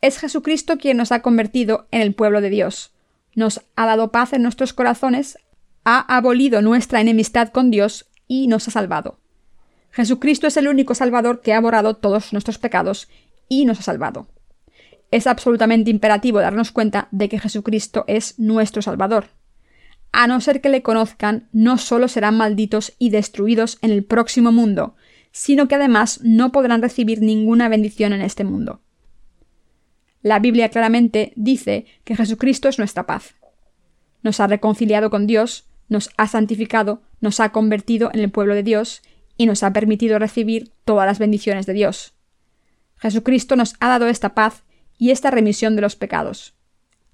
Es 0.00 0.18
Jesucristo 0.18 0.78
quien 0.78 0.96
nos 0.96 1.12
ha 1.12 1.22
convertido 1.22 1.86
en 1.90 2.02
el 2.02 2.14
pueblo 2.14 2.40
de 2.40 2.50
Dios. 2.50 2.92
Nos 3.34 3.62
ha 3.76 3.86
dado 3.86 4.10
paz 4.10 4.32
en 4.32 4.42
nuestros 4.42 4.72
corazones, 4.72 5.38
ha 5.84 6.00
abolido 6.14 6.60
nuestra 6.60 7.00
enemistad 7.00 7.48
con 7.48 7.70
Dios 7.70 8.10
y 8.26 8.48
nos 8.48 8.68
ha 8.68 8.70
salvado. 8.70 9.20
Jesucristo 9.90 10.46
es 10.46 10.56
el 10.56 10.68
único 10.68 10.94
Salvador 10.94 11.40
que 11.40 11.52
ha 11.52 11.60
borrado 11.60 11.96
todos 11.96 12.32
nuestros 12.32 12.58
pecados 12.58 13.08
y 13.48 13.64
nos 13.64 13.78
ha 13.78 13.82
salvado. 13.82 14.26
Es 15.12 15.26
absolutamente 15.26 15.90
imperativo 15.90 16.40
darnos 16.40 16.72
cuenta 16.72 17.06
de 17.10 17.28
que 17.28 17.38
Jesucristo 17.38 18.04
es 18.08 18.38
nuestro 18.38 18.80
Salvador. 18.80 19.26
A 20.10 20.26
no 20.26 20.40
ser 20.40 20.62
que 20.62 20.70
le 20.70 20.82
conozcan, 20.82 21.48
no 21.52 21.76
solo 21.76 22.08
serán 22.08 22.38
malditos 22.38 22.94
y 22.98 23.10
destruidos 23.10 23.78
en 23.82 23.90
el 23.90 24.04
próximo 24.04 24.52
mundo, 24.52 24.96
sino 25.30 25.68
que 25.68 25.74
además 25.74 26.20
no 26.22 26.50
podrán 26.50 26.80
recibir 26.80 27.20
ninguna 27.20 27.68
bendición 27.68 28.14
en 28.14 28.22
este 28.22 28.42
mundo. 28.42 28.80
La 30.22 30.38
Biblia 30.38 30.70
claramente 30.70 31.34
dice 31.36 31.84
que 32.04 32.16
Jesucristo 32.16 32.70
es 32.70 32.78
nuestra 32.78 33.04
paz. 33.04 33.34
Nos 34.22 34.40
ha 34.40 34.46
reconciliado 34.46 35.10
con 35.10 35.26
Dios, 35.26 35.66
nos 35.88 36.10
ha 36.16 36.26
santificado, 36.26 37.02
nos 37.20 37.38
ha 37.38 37.50
convertido 37.50 38.10
en 38.14 38.20
el 38.20 38.30
pueblo 38.30 38.54
de 38.54 38.62
Dios 38.62 39.02
y 39.36 39.44
nos 39.44 39.62
ha 39.62 39.74
permitido 39.74 40.18
recibir 40.18 40.72
todas 40.86 41.06
las 41.06 41.18
bendiciones 41.18 41.66
de 41.66 41.74
Dios. 41.74 42.14
Jesucristo 42.96 43.56
nos 43.56 43.74
ha 43.80 43.88
dado 43.88 44.06
esta 44.06 44.34
paz 44.34 44.62
y 45.02 45.10
esta 45.10 45.32
remisión 45.32 45.74
de 45.74 45.82
los 45.82 45.96
pecados. 45.96 46.54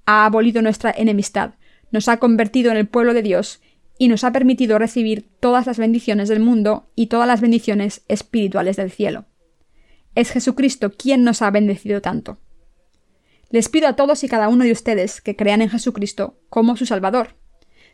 Ha 0.05 0.27
abolido 0.27 0.61
nuestra 0.61 0.91
enemistad, 0.95 1.55
nos 1.91 2.09
ha 2.09 2.19
convertido 2.19 2.71
en 2.71 2.77
el 2.77 2.87
pueblo 2.87 3.15
de 3.15 3.23
Dios 3.23 3.63
y 3.97 4.09
nos 4.09 4.25
ha 4.25 4.31
permitido 4.31 4.79
recibir 4.79 5.31
todas 5.41 5.67
las 5.67 5.79
bendiciones 5.79 6.29
del 6.29 6.41
mundo 6.41 6.91
y 6.95 7.07
todas 7.07 7.27
las 7.27 7.41
bendiciones 7.41 8.03
espirituales 8.07 8.77
del 8.77 8.91
cielo. 8.91 9.25
Es 10.15 10.33
Jesucristo 10.33 10.93
quien 10.93 11.25
nos 11.25 11.41
ha 11.41 11.51
bendecido 11.51 12.03
tanto. 12.03 12.37
Les 13.49 13.71
pido 13.71 13.89
a 13.89 13.97
todos 13.97 14.23
y 14.23 14.29
cada 14.29 14.49
uno 14.49 14.65
de 14.65 14.73
ustedes 14.73 15.23
que 15.23 15.35
crean 15.35 15.63
en 15.63 15.71
Jesucristo 15.71 16.39
como 16.51 16.77
su 16.77 16.85
Salvador. 16.85 17.37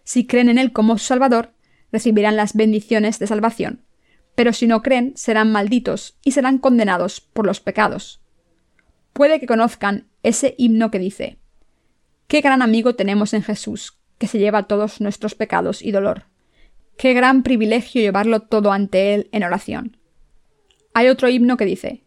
Si 0.03 0.27
creen 0.27 0.49
en 0.49 0.59
Él 0.59 0.73
como 0.73 0.99
su 0.99 1.05
Salvador, 1.05 1.55
recibirán 1.93 2.35
las 2.35 2.55
bendiciones 2.55 3.21
de 3.21 3.29
salvación, 3.29 3.85
pero 4.35 4.53
si 4.53 4.67
no 4.67 4.83
creen, 4.83 5.13
serán 5.15 5.53
malditos 5.53 6.19
y 6.25 6.33
serán 6.33 6.59
condenados 6.59 7.21
por 7.21 7.47
los 7.47 7.61
pecados. 7.61 8.24
Puede 9.15 9.41
que 9.41 9.47
conozcan 9.47 10.09
ese 10.23 10.55
himno 10.59 10.91
que 10.91 10.99
dice, 10.99 11.39
Qué 12.27 12.41
gran 12.41 12.63
amigo 12.63 12.97
tenemos 12.97 13.33
en 13.33 13.43
Jesús, 13.43 13.97
que 14.19 14.27
se 14.27 14.39
lleva 14.39 14.65
todos 14.65 15.01
nuestros 15.01 15.37
pecados 15.37 15.83
y 15.83 15.93
dolor. 15.93 16.25
Qué 16.99 17.15
gran 17.15 17.45
privilegio 17.45 18.03
llevarlo 18.03 18.41
todo 18.41 18.73
ante 18.73 19.15
Él 19.15 19.29
en 19.31 19.45
oración. 19.45 19.99
Hay 20.95 21.09
otro 21.09 21.29
himno 21.29 21.57
que 21.57 21.65
dice, 21.65 22.05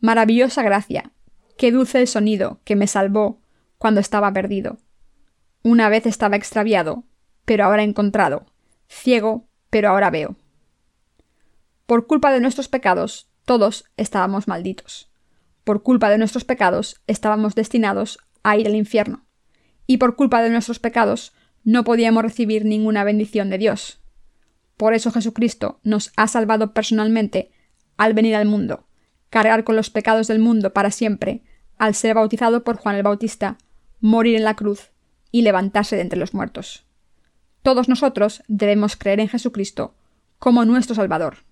Maravillosa 0.00 0.62
gracia, 0.62 1.12
Qué 1.56 1.72
dulce 1.72 2.00
el 2.00 2.06
sonido 2.06 2.60
que 2.64 2.76
me 2.76 2.86
salvó 2.86 3.40
cuando 3.78 4.00
estaba 4.00 4.32
perdido. 4.32 4.78
Una 5.62 5.88
vez 5.88 6.04
estaba 6.04 6.36
extraviado, 6.36 7.04
pero 7.46 7.64
ahora 7.64 7.82
encontrado, 7.82 8.44
ciego, 8.88 9.48
pero 9.70 9.88
ahora 9.88 10.10
veo. 10.10 10.36
Por 11.86 12.06
culpa 12.06 12.30
de 12.30 12.40
nuestros 12.40 12.68
pecados, 12.68 13.30
todos 13.46 13.86
estábamos 13.96 14.46
malditos. 14.46 15.07
Por 15.68 15.82
culpa 15.82 16.08
de 16.08 16.16
nuestros 16.16 16.46
pecados, 16.46 16.98
estábamos 17.06 17.54
destinados 17.54 18.20
a 18.42 18.56
ir 18.56 18.66
al 18.66 18.74
infierno. 18.74 19.26
Y 19.86 19.98
por 19.98 20.16
culpa 20.16 20.40
de 20.40 20.48
nuestros 20.48 20.78
pecados, 20.78 21.34
no 21.62 21.84
podíamos 21.84 22.22
recibir 22.22 22.64
ninguna 22.64 23.04
bendición 23.04 23.50
de 23.50 23.58
Dios. 23.58 24.00
Por 24.78 24.94
eso 24.94 25.10
Jesucristo 25.12 25.78
nos 25.82 26.10
ha 26.16 26.26
salvado 26.26 26.72
personalmente 26.72 27.50
al 27.98 28.14
venir 28.14 28.34
al 28.34 28.46
mundo, 28.46 28.88
cargar 29.28 29.62
con 29.62 29.76
los 29.76 29.90
pecados 29.90 30.26
del 30.26 30.38
mundo 30.38 30.72
para 30.72 30.90
siempre, 30.90 31.42
al 31.76 31.94
ser 31.94 32.14
bautizado 32.14 32.64
por 32.64 32.78
Juan 32.78 32.96
el 32.96 33.02
Bautista, 33.02 33.58
morir 34.00 34.36
en 34.36 34.44
la 34.44 34.56
cruz 34.56 34.92
y 35.32 35.42
levantarse 35.42 35.96
de 35.96 36.00
entre 36.00 36.18
los 36.18 36.32
muertos. 36.32 36.86
Todos 37.60 37.90
nosotros 37.90 38.42
debemos 38.48 38.96
creer 38.96 39.20
en 39.20 39.28
Jesucristo 39.28 39.94
como 40.38 40.64
nuestro 40.64 40.94
Salvador. 40.94 41.44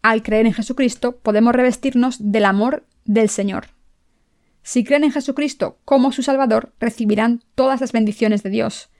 Al 0.00 0.22
creer 0.22 0.46
en 0.46 0.52
Jesucristo 0.52 1.16
podemos 1.16 1.56
revestirnos 1.56 2.18
del 2.20 2.44
amor 2.44 2.86
del 3.06 3.28
Señor. 3.28 3.68
Si 4.62 4.84
creen 4.84 5.04
en 5.04 5.12
Jesucristo 5.12 5.78
como 5.84 6.12
su 6.12 6.22
Salvador, 6.22 6.74
recibirán 6.80 7.42
todas 7.54 7.80
las 7.80 7.92
bendiciones 7.92 8.42
de 8.42 8.50
Dios, 8.50 8.90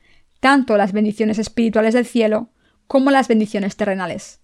tanto 0.41 0.77
las 0.77 0.93
bendiciones 0.93 1.39
espirituales 1.39 1.95
del 1.95 2.07
cielo 2.07 2.51
como 2.87 3.11
las 3.11 3.29
bendiciones 3.29 3.77
terrenales. 3.77 4.41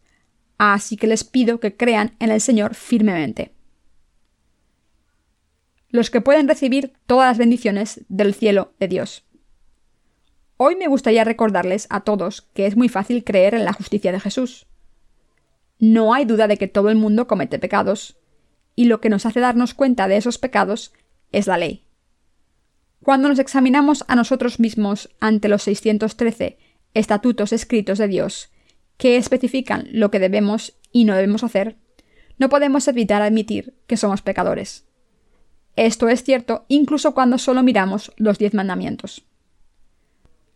Así 0.58 0.96
que 0.96 1.06
les 1.06 1.24
pido 1.24 1.60
que 1.60 1.76
crean 1.76 2.16
en 2.18 2.30
el 2.30 2.40
Señor 2.40 2.74
firmemente. 2.74 3.54
Los 5.90 6.10
que 6.10 6.20
pueden 6.20 6.48
recibir 6.48 6.94
todas 7.06 7.28
las 7.28 7.38
bendiciones 7.38 8.04
del 8.08 8.34
cielo 8.34 8.72
de 8.80 8.88
Dios. 8.88 9.24
Hoy 10.56 10.76
me 10.76 10.88
gustaría 10.88 11.24
recordarles 11.24 11.86
a 11.90 12.00
todos 12.00 12.42
que 12.54 12.66
es 12.66 12.76
muy 12.76 12.88
fácil 12.88 13.24
creer 13.24 13.54
en 13.54 13.64
la 13.64 13.72
justicia 13.72 14.12
de 14.12 14.20
Jesús. 14.20 14.66
No 15.78 16.14
hay 16.14 16.24
duda 16.24 16.46
de 16.46 16.56
que 16.56 16.68
todo 16.68 16.88
el 16.88 16.96
mundo 16.96 17.26
comete 17.26 17.58
pecados, 17.58 18.16
y 18.74 18.86
lo 18.86 19.00
que 19.00 19.08
nos 19.08 19.26
hace 19.26 19.40
darnos 19.40 19.74
cuenta 19.74 20.08
de 20.08 20.16
esos 20.16 20.38
pecados 20.38 20.92
es 21.30 21.46
la 21.46 21.58
ley. 21.58 21.84
Cuando 23.02 23.28
nos 23.28 23.38
examinamos 23.38 24.04
a 24.08 24.14
nosotros 24.14 24.60
mismos 24.60 25.10
ante 25.20 25.48
los 25.48 25.64
613 25.64 26.58
estatutos 26.94 27.52
escritos 27.52 27.98
de 27.98 28.08
Dios, 28.08 28.50
que 28.96 29.16
especifican 29.16 29.88
lo 29.90 30.10
que 30.10 30.20
debemos 30.20 30.74
y 30.92 31.04
no 31.04 31.14
debemos 31.14 31.42
hacer, 31.42 31.76
no 32.38 32.48
podemos 32.48 32.86
evitar 32.88 33.22
admitir 33.22 33.74
que 33.86 33.96
somos 33.96 34.22
pecadores. 34.22 34.84
Esto 35.76 36.08
es 36.08 36.22
cierto 36.22 36.64
incluso 36.68 37.14
cuando 37.14 37.38
solo 37.38 37.62
miramos 37.62 38.12
los 38.16 38.38
diez 38.38 38.54
mandamientos. 38.54 39.24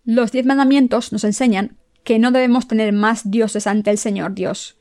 Los 0.05 0.31
diez 0.31 0.47
mandamientos 0.47 1.13
nos 1.13 1.25
enseñan 1.25 1.79
que 2.05 2.21
no 2.21 2.31
debemos 2.31 2.69
tener 2.69 2.93
más 2.93 3.31
dioses 3.31 3.67
ante 3.67 3.91
el 3.91 3.99
Señor 3.99 4.35
Dios. 4.35 4.77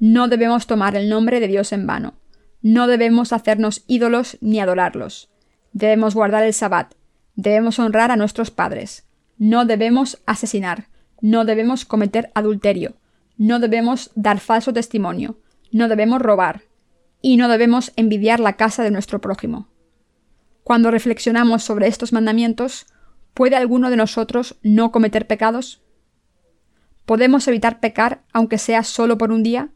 No 0.00 0.26
debemos 0.26 0.66
tomar 0.66 0.96
el 0.96 1.08
nombre 1.08 1.38
de 1.38 1.46
Dios 1.46 1.72
en 1.72 1.86
vano. 1.86 2.14
No 2.64 2.86
debemos 2.86 3.34
hacernos 3.34 3.84
ídolos 3.88 4.38
ni 4.40 4.58
adorarlos. 4.58 5.28
Debemos 5.74 6.14
guardar 6.14 6.44
el 6.44 6.54
sabbat. 6.54 6.94
Debemos 7.36 7.78
honrar 7.78 8.10
a 8.10 8.16
nuestros 8.16 8.50
padres. 8.50 9.04
No 9.36 9.66
debemos 9.66 10.22
asesinar. 10.24 10.88
No 11.20 11.44
debemos 11.44 11.84
cometer 11.84 12.30
adulterio. 12.34 12.94
No 13.36 13.58
debemos 13.58 14.12
dar 14.14 14.40
falso 14.40 14.72
testimonio. 14.72 15.36
No 15.72 15.88
debemos 15.88 16.22
robar. 16.22 16.62
Y 17.20 17.36
no 17.36 17.48
debemos 17.48 17.92
envidiar 17.96 18.40
la 18.40 18.54
casa 18.54 18.82
de 18.82 18.90
nuestro 18.90 19.20
prójimo. 19.20 19.68
Cuando 20.62 20.90
reflexionamos 20.90 21.64
sobre 21.64 21.86
estos 21.86 22.14
mandamientos, 22.14 22.86
¿puede 23.34 23.56
alguno 23.56 23.90
de 23.90 23.98
nosotros 23.98 24.56
no 24.62 24.90
cometer 24.90 25.26
pecados? 25.26 25.82
¿Podemos 27.04 27.46
evitar 27.46 27.80
pecar 27.80 28.22
aunque 28.32 28.56
sea 28.56 28.84
solo 28.84 29.18
por 29.18 29.32
un 29.32 29.42
día? 29.42 29.68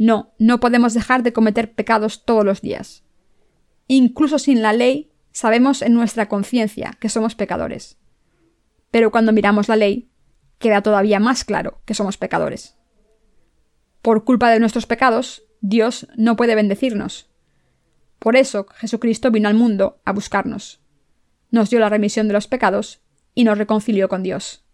No, 0.00 0.32
no 0.38 0.60
podemos 0.60 0.94
dejar 0.94 1.22
de 1.22 1.34
cometer 1.34 1.74
pecados 1.74 2.24
todos 2.24 2.42
los 2.42 2.62
días. 2.62 3.04
Incluso 3.86 4.38
sin 4.38 4.62
la 4.62 4.72
ley, 4.72 5.12
sabemos 5.30 5.82
en 5.82 5.92
nuestra 5.92 6.26
conciencia 6.26 6.96
que 6.98 7.10
somos 7.10 7.34
pecadores. 7.34 7.98
Pero 8.90 9.10
cuando 9.10 9.34
miramos 9.34 9.68
la 9.68 9.76
ley, 9.76 10.10
queda 10.58 10.80
todavía 10.80 11.20
más 11.20 11.44
claro 11.44 11.82
que 11.84 11.92
somos 11.92 12.16
pecadores. 12.16 12.78
Por 14.00 14.24
culpa 14.24 14.48
de 14.48 14.58
nuestros 14.58 14.86
pecados, 14.86 15.44
Dios 15.60 16.08
no 16.16 16.34
puede 16.34 16.54
bendecirnos. 16.54 17.28
Por 18.18 18.36
eso 18.36 18.68
Jesucristo 18.76 19.30
vino 19.30 19.50
al 19.50 19.54
mundo 19.54 20.00
a 20.06 20.12
buscarnos. 20.12 20.80
Nos 21.50 21.68
dio 21.68 21.78
la 21.78 21.90
remisión 21.90 22.26
de 22.26 22.32
los 22.32 22.48
pecados 22.48 23.02
y 23.34 23.44
nos 23.44 23.58
reconcilió 23.58 24.08
con 24.08 24.22
Dios. 24.22 24.64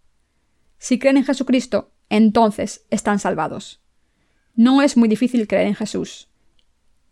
Si 0.77 0.99
creen 0.99 1.17
en 1.17 1.25
Jesucristo, 1.25 1.91
entonces 2.07 2.85
están 2.91 3.19
salvados. 3.19 3.81
No 4.57 4.81
es 4.81 4.97
muy 4.97 5.07
difícil 5.07 5.47
creer 5.47 5.67
en 5.67 5.75
Jesús. 5.75 6.29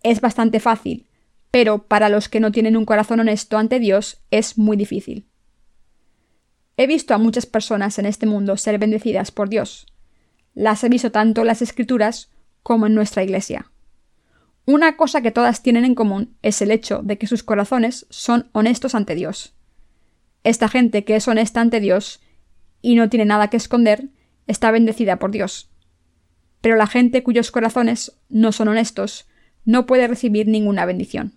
Es 0.02 0.20
bastante 0.20 0.60
fácil, 0.60 1.06
pero 1.52 1.88
para 1.88 2.10
los 2.10 2.28
que 2.28 2.40
no 2.40 2.52
tienen 2.52 2.76
un 2.76 2.86
corazón 2.86 3.20
honesto 3.20 3.60
ante 3.60 3.80
Dios 3.80 4.18
es 4.32 4.58
muy 4.58 4.76
difícil. 4.76 5.28
He 6.76 6.88
visto 6.88 7.14
a 7.14 7.20
muchas 7.20 7.46
personas 7.46 8.00
en 8.00 8.08
este 8.08 8.26
mundo 8.26 8.58
ser 8.58 8.80
bendecidas 8.80 9.30
por 9.30 9.48
Dios. 9.48 9.86
Las 10.56 10.84
he 10.84 10.90
visto 10.90 11.12
tanto 11.12 11.42
en 11.42 11.48
las 11.48 11.62
Escrituras 11.62 12.32
como 12.64 12.88
en 12.88 12.96
nuestra 12.96 13.24
Iglesia. 13.24 13.72
Una 14.66 14.98
cosa 14.98 15.22
que 15.22 15.30
todas 15.30 15.62
tienen 15.62 15.86
en 15.86 15.94
común 15.94 16.36
es 16.42 16.64
el 16.64 16.72
hecho 16.72 17.04
de 17.04 17.20
que 17.20 17.28
sus 17.28 17.44
corazones 17.44 18.08
son 18.10 18.50
honestos 18.54 18.96
ante 18.96 19.14
Dios. 19.14 19.54
Esta 20.44 20.68
gente 20.68 21.06
que 21.06 21.16
es 21.16 21.28
honesta 21.28 21.62
ante 21.62 21.80
Dios 21.80 22.22
y 22.82 22.96
no 22.96 23.08
tiene 23.08 23.26
nada 23.26 23.52
que 23.52 23.58
esconder 23.58 24.10
está 24.48 24.72
bendecida 24.72 25.20
por 25.20 25.30
Dios. 25.30 25.70
Pero 26.62 26.76
la 26.76 26.88
gente 26.88 27.24
cuyos 27.24 27.52
corazones 27.52 28.18
no 28.30 28.52
son 28.52 28.68
honestos 28.68 29.28
no 29.66 29.86
puede 29.86 30.08
recibir 30.08 30.48
ninguna 30.48 30.86
bendición 30.86 31.34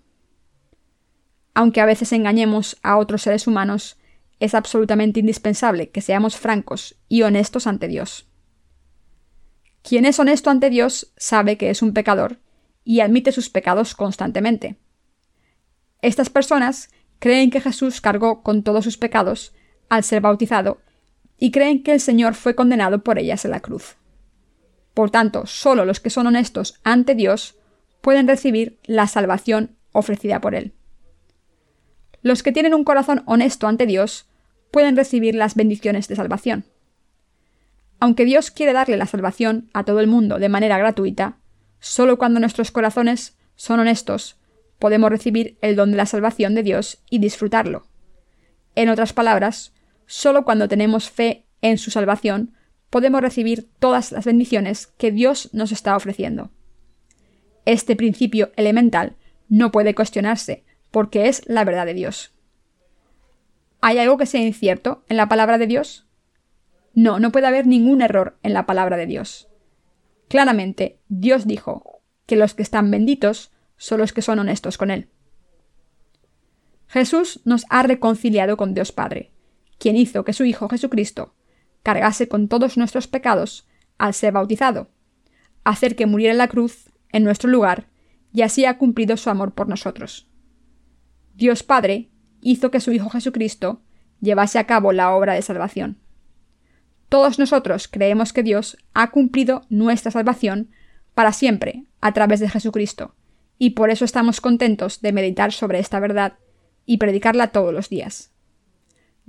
aunque 1.58 1.80
a 1.80 1.86
veces 1.86 2.12
engañemos 2.12 2.78
a 2.84 2.98
otros 2.98 3.22
seres 3.22 3.48
humanos, 3.48 3.96
es 4.38 4.54
absolutamente 4.54 5.18
indispensable 5.18 5.90
que 5.90 6.00
seamos 6.00 6.36
francos 6.36 6.94
y 7.08 7.22
honestos 7.22 7.66
ante 7.66 7.88
Dios. 7.88 8.28
Quien 9.82 10.04
es 10.04 10.20
honesto 10.20 10.50
ante 10.50 10.70
Dios 10.70 11.12
sabe 11.16 11.58
que 11.58 11.70
es 11.70 11.82
un 11.82 11.94
pecador 11.94 12.38
y 12.84 13.00
admite 13.00 13.32
sus 13.32 13.50
pecados 13.50 13.96
constantemente. 13.96 14.76
Estas 16.00 16.30
personas 16.30 16.90
creen 17.18 17.50
que 17.50 17.60
Jesús 17.60 18.00
cargó 18.00 18.44
con 18.44 18.62
todos 18.62 18.84
sus 18.84 18.96
pecados 18.96 19.52
al 19.88 20.04
ser 20.04 20.20
bautizado 20.20 20.80
y 21.38 21.50
creen 21.50 21.82
que 21.82 21.92
el 21.92 22.00
Señor 22.00 22.34
fue 22.34 22.54
condenado 22.54 23.02
por 23.02 23.18
ellas 23.18 23.44
en 23.44 23.50
la 23.50 23.58
cruz. 23.58 23.96
Por 24.98 25.12
tanto, 25.12 25.46
solo 25.46 25.84
los 25.84 26.00
que 26.00 26.10
son 26.10 26.26
honestos 26.26 26.80
ante 26.82 27.14
Dios 27.14 27.54
pueden 28.00 28.26
recibir 28.26 28.80
la 28.82 29.06
salvación 29.06 29.76
ofrecida 29.92 30.40
por 30.40 30.56
Él. 30.56 30.72
Los 32.20 32.42
que 32.42 32.50
tienen 32.50 32.74
un 32.74 32.82
corazón 32.82 33.22
honesto 33.24 33.68
ante 33.68 33.86
Dios 33.86 34.26
pueden 34.72 34.96
recibir 34.96 35.36
las 35.36 35.54
bendiciones 35.54 36.08
de 36.08 36.16
salvación. 36.16 36.64
Aunque 38.00 38.24
Dios 38.24 38.50
quiere 38.50 38.72
darle 38.72 38.96
la 38.96 39.06
salvación 39.06 39.70
a 39.72 39.84
todo 39.84 40.00
el 40.00 40.08
mundo 40.08 40.40
de 40.40 40.48
manera 40.48 40.78
gratuita, 40.78 41.36
solo 41.78 42.18
cuando 42.18 42.40
nuestros 42.40 42.72
corazones 42.72 43.38
son 43.54 43.78
honestos 43.78 44.36
podemos 44.80 45.10
recibir 45.10 45.58
el 45.62 45.76
don 45.76 45.92
de 45.92 45.96
la 45.96 46.06
salvación 46.06 46.56
de 46.56 46.64
Dios 46.64 47.04
y 47.08 47.20
disfrutarlo. 47.20 47.86
En 48.74 48.88
otras 48.88 49.12
palabras, 49.12 49.72
solo 50.06 50.44
cuando 50.44 50.66
tenemos 50.66 51.08
fe 51.08 51.46
en 51.62 51.78
su 51.78 51.92
salvación 51.92 52.57
podemos 52.90 53.20
recibir 53.20 53.68
todas 53.78 54.12
las 54.12 54.24
bendiciones 54.24 54.86
que 54.86 55.12
Dios 55.12 55.50
nos 55.52 55.72
está 55.72 55.96
ofreciendo. 55.96 56.50
Este 57.64 57.96
principio 57.96 58.50
elemental 58.56 59.16
no 59.48 59.70
puede 59.70 59.94
cuestionarse, 59.94 60.64
porque 60.90 61.28
es 61.28 61.42
la 61.46 61.64
verdad 61.64 61.86
de 61.86 61.94
Dios. 61.94 62.32
¿Hay 63.80 63.98
algo 63.98 64.16
que 64.16 64.26
sea 64.26 64.42
incierto 64.42 65.04
en 65.08 65.16
la 65.16 65.28
palabra 65.28 65.58
de 65.58 65.66
Dios? 65.66 66.06
No, 66.94 67.20
no 67.20 67.30
puede 67.30 67.46
haber 67.46 67.66
ningún 67.66 68.02
error 68.02 68.38
en 68.42 68.54
la 68.54 68.66
palabra 68.66 68.96
de 68.96 69.06
Dios. 69.06 69.48
Claramente, 70.28 70.98
Dios 71.08 71.46
dijo 71.46 72.00
que 72.26 72.36
los 72.36 72.54
que 72.54 72.62
están 72.62 72.90
benditos 72.90 73.52
son 73.76 74.00
los 74.00 74.12
que 74.12 74.22
son 74.22 74.38
honestos 74.38 74.78
con 74.78 74.90
Él. 74.90 75.08
Jesús 76.88 77.40
nos 77.44 77.66
ha 77.68 77.82
reconciliado 77.82 78.56
con 78.56 78.74
Dios 78.74 78.92
Padre, 78.92 79.30
quien 79.78 79.96
hizo 79.96 80.24
que 80.24 80.32
su 80.32 80.44
Hijo 80.44 80.68
Jesucristo 80.68 81.34
cargase 81.82 82.28
con 82.28 82.48
todos 82.48 82.76
nuestros 82.76 83.06
pecados 83.06 83.66
al 83.98 84.14
ser 84.14 84.32
bautizado, 84.32 84.88
hacer 85.64 85.96
que 85.96 86.06
muriera 86.06 86.32
en 86.32 86.38
la 86.38 86.48
cruz 86.48 86.90
en 87.10 87.24
nuestro 87.24 87.50
lugar, 87.50 87.86
y 88.32 88.42
así 88.42 88.64
ha 88.64 88.78
cumplido 88.78 89.16
su 89.16 89.30
amor 89.30 89.52
por 89.52 89.68
nosotros. 89.68 90.28
Dios 91.34 91.62
Padre 91.62 92.10
hizo 92.40 92.70
que 92.70 92.80
su 92.80 92.92
Hijo 92.92 93.10
Jesucristo 93.10 93.80
llevase 94.20 94.58
a 94.58 94.64
cabo 94.64 94.92
la 94.92 95.14
obra 95.14 95.34
de 95.34 95.42
salvación. 95.42 95.98
Todos 97.08 97.38
nosotros 97.38 97.88
creemos 97.88 98.32
que 98.32 98.42
Dios 98.42 98.76
ha 98.92 99.10
cumplido 99.10 99.62
nuestra 99.70 100.10
salvación 100.10 100.70
para 101.14 101.32
siempre 101.32 101.84
a 102.00 102.12
través 102.12 102.40
de 102.40 102.48
Jesucristo, 102.48 103.14
y 103.58 103.70
por 103.70 103.90
eso 103.90 104.04
estamos 104.04 104.40
contentos 104.40 105.00
de 105.00 105.12
meditar 105.12 105.52
sobre 105.52 105.78
esta 105.78 106.00
verdad 106.00 106.34
y 106.84 106.98
predicarla 106.98 107.48
todos 107.48 107.72
los 107.72 107.88
días. 107.88 108.30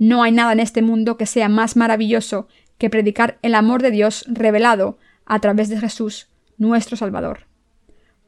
No 0.00 0.22
hay 0.22 0.32
nada 0.32 0.54
en 0.54 0.60
este 0.60 0.80
mundo 0.80 1.18
que 1.18 1.26
sea 1.26 1.50
más 1.50 1.76
maravilloso 1.76 2.48
que 2.78 2.88
predicar 2.88 3.38
el 3.42 3.54
amor 3.54 3.82
de 3.82 3.90
Dios 3.90 4.24
revelado 4.26 4.98
a 5.26 5.40
través 5.40 5.68
de 5.68 5.78
Jesús, 5.78 6.30
nuestro 6.56 6.96
Salvador. 6.96 7.46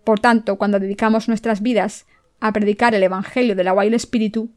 Por 0.04 0.20
tanto, 0.20 0.58
cuando 0.58 0.78
dedicamos 0.78 1.28
nuestras 1.28 1.62
vidas 1.62 2.04
a 2.40 2.52
predicar 2.52 2.94
el 2.94 3.02
Evangelio 3.02 3.56
del 3.56 3.68
agua 3.68 3.86
y 3.86 3.88
el 3.88 3.94
Espíritu, 3.94 4.50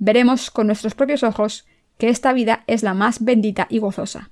veremos 0.00 0.50
con 0.50 0.66
nuestros 0.66 0.96
propios 0.96 1.22
ojos 1.22 1.66
que 1.98 2.08
esta 2.08 2.32
vida 2.32 2.64
es 2.66 2.82
la 2.82 2.94
más 2.94 3.24
bendita 3.24 3.68
y 3.70 3.78
gozosa. 3.78 4.30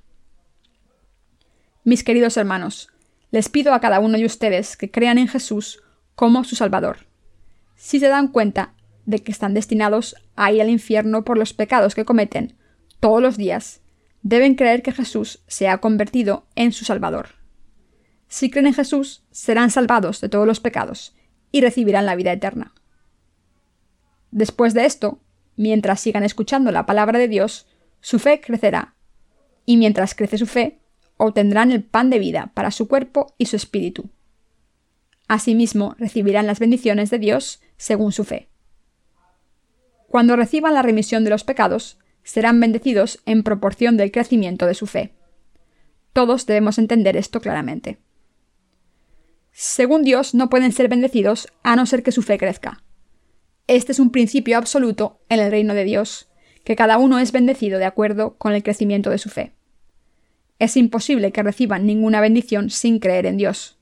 Mis 1.85 2.03
queridos 2.03 2.35
hermanos, 2.35 2.89
les 3.31 3.47
pido 3.47 3.73
a 3.73 3.79
cada 3.79 4.01
uno 4.01 4.17
de 4.17 4.25
ustedes 4.25 4.75
que 4.75 4.91
crean 4.91 5.19
en 5.19 5.29
Jesús 5.29 5.81
como 6.15 6.43
su 6.43 6.57
Salvador. 6.57 7.07
Si 7.77 8.01
se 8.01 8.09
dan 8.09 8.27
cuenta 8.27 8.73
de 9.05 9.19
que 9.19 9.31
están 9.31 9.53
destinados 9.53 10.15
a 10.35 10.51
ir 10.51 10.61
al 10.61 10.69
infierno 10.69 11.23
por 11.23 11.37
los 11.37 11.53
pecados 11.53 11.95
que 11.95 12.05
cometen 12.05 12.55
todos 12.99 13.21
los 13.21 13.37
días, 13.37 13.81
deben 14.21 14.55
creer 14.55 14.81
que 14.81 14.91
Jesús 14.91 15.43
se 15.47 15.67
ha 15.67 15.77
convertido 15.77 16.47
en 16.55 16.71
su 16.71 16.85
Salvador. 16.85 17.29
Si 18.27 18.49
creen 18.49 18.67
en 18.67 18.73
Jesús, 18.73 19.23
serán 19.31 19.69
salvados 19.69 20.19
de 20.21 20.29
todos 20.29 20.47
los 20.47 20.59
pecados 20.59 21.15
y 21.51 21.61
recibirán 21.61 22.05
la 22.05 22.15
vida 22.15 22.31
eterna. 22.31 22.73
Después 24.31 24.73
de 24.73 24.85
esto, 24.85 25.19
mientras 25.55 26.01
sigan 26.01 26.23
escuchando 26.23 26.71
la 26.71 26.85
palabra 26.85 27.19
de 27.19 27.27
Dios, 27.27 27.67
su 28.01 28.19
fe 28.19 28.41
crecerá. 28.41 28.95
Y 29.65 29.77
mientras 29.77 30.15
crece 30.15 30.37
su 30.37 30.47
fe, 30.47 30.79
obtendrán 31.17 31.71
el 31.71 31.83
pan 31.83 32.09
de 32.09 32.19
vida 32.19 32.51
para 32.53 32.71
su 32.71 32.87
cuerpo 32.87 33.33
y 33.37 33.45
su 33.45 33.55
espíritu. 33.55 34.09
Asimismo, 35.27 35.95
recibirán 35.97 36.47
las 36.47 36.59
bendiciones 36.59 37.09
de 37.09 37.19
Dios 37.19 37.61
según 37.77 38.11
su 38.11 38.23
fe. 38.23 38.49
Cuando 40.15 40.37
reciban 40.37 40.73
la 40.73 40.81
remisión 40.81 41.25
de 41.25 41.29
los 41.29 41.43
pecados, 41.43 41.99
serán 42.23 42.57
bendecidos 42.61 43.21
en 43.25 43.43
proporción 43.43 43.97
del 43.97 44.13
crecimiento 44.13 44.65
de 44.65 44.73
su 44.73 44.87
fe. 44.87 45.11
Todos 46.13 46.45
debemos 46.45 46.77
entender 46.77 47.17
esto 47.17 47.41
claramente. 47.41 47.97
Según 49.51 50.03
Dios, 50.03 50.33
no 50.33 50.49
pueden 50.49 50.71
ser 50.71 50.87
bendecidos 50.87 51.49
a 51.63 51.75
no 51.75 51.85
ser 51.85 52.01
que 52.01 52.13
su 52.13 52.21
fe 52.21 52.37
crezca. 52.37 52.81
Este 53.67 53.91
es 53.91 53.99
un 53.99 54.09
principio 54.09 54.57
absoluto 54.57 55.19
en 55.27 55.41
el 55.41 55.51
reino 55.51 55.73
de 55.73 55.83
Dios, 55.83 56.29
que 56.63 56.77
cada 56.77 56.97
uno 56.97 57.19
es 57.19 57.33
bendecido 57.33 57.77
de 57.77 57.83
acuerdo 57.83 58.37
con 58.37 58.53
el 58.53 58.63
crecimiento 58.63 59.09
de 59.09 59.17
su 59.17 59.27
fe. 59.27 59.51
Es 60.59 60.77
imposible 60.77 61.33
que 61.33 61.43
reciban 61.43 61.85
ninguna 61.85 62.21
bendición 62.21 62.69
sin 62.69 62.99
creer 62.99 63.25
en 63.25 63.35
Dios, 63.35 63.79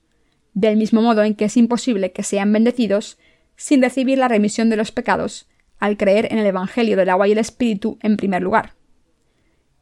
del 0.56 0.78
mismo 0.78 1.04
modo 1.04 1.22
en 1.22 1.36
que 1.36 1.46
es 1.46 1.58
imposible 1.58 2.12
que 2.12 2.24
sean 2.24 2.52
bendecidos 2.52 3.19
sin 3.56 3.84
recibir 3.84 4.17
la 4.17 4.30
remisión 4.30 4.72
de 4.72 4.78
los 4.78 4.91
pecados 4.91 5.48
al 5.84 5.98
creer 5.98 6.32
en 6.32 6.38
el 6.38 6.46
Evangelio 6.46 6.96
del 6.96 7.10
agua 7.10 7.28
y 7.28 7.34
el 7.34 7.39
Espíritu 7.39 7.98
en 8.02 8.15
primer 8.15 8.41
lugar. 8.41 8.72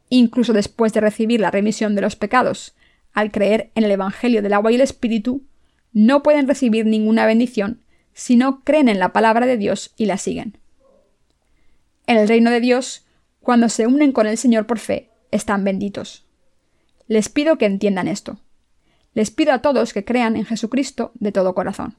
Incluso 0.08 0.52
después 0.52 0.92
de 0.92 1.00
recibir 1.00 1.38
la 1.38 1.52
remisión 1.52 1.94
de 1.94 2.00
los 2.00 2.16
pecados, 2.16 2.74
al 3.12 3.30
creer 3.30 3.70
en 3.76 3.84
el 3.84 3.92
Evangelio 3.92 4.42
del 4.42 4.52
agua 4.52 4.72
y 4.72 4.74
el 4.74 4.80
Espíritu, 4.80 5.44
no 5.92 6.24
pueden 6.24 6.48
recibir 6.48 6.86
ninguna 6.86 7.24
bendición 7.24 7.84
si 8.14 8.34
no 8.34 8.64
creen 8.64 8.88
en 8.88 8.98
la 8.98 9.12
palabra 9.12 9.46
de 9.46 9.56
Dios 9.56 9.94
y 9.96 10.06
la 10.06 10.18
siguen. 10.18 10.58
En 12.08 12.16
el 12.16 12.26
reino 12.26 12.50
de 12.50 12.58
Dios, 12.58 13.06
cuando 13.40 13.68
se 13.68 13.86
unen 13.86 14.10
con 14.10 14.26
el 14.26 14.36
Señor 14.36 14.66
por 14.66 14.80
fe, 14.80 15.08
están 15.30 15.62
benditos. 15.62 16.26
Les 17.06 17.28
pido 17.28 17.58
que 17.58 17.66
entiendan 17.66 18.08
esto. 18.08 18.40
Les 19.14 19.30
pido 19.30 19.52
a 19.52 19.62
todos 19.62 19.92
que 19.92 20.04
crean 20.04 20.34
en 20.34 20.46
Jesucristo 20.46 21.12
de 21.14 21.30
todo 21.30 21.54
corazón. 21.54 21.96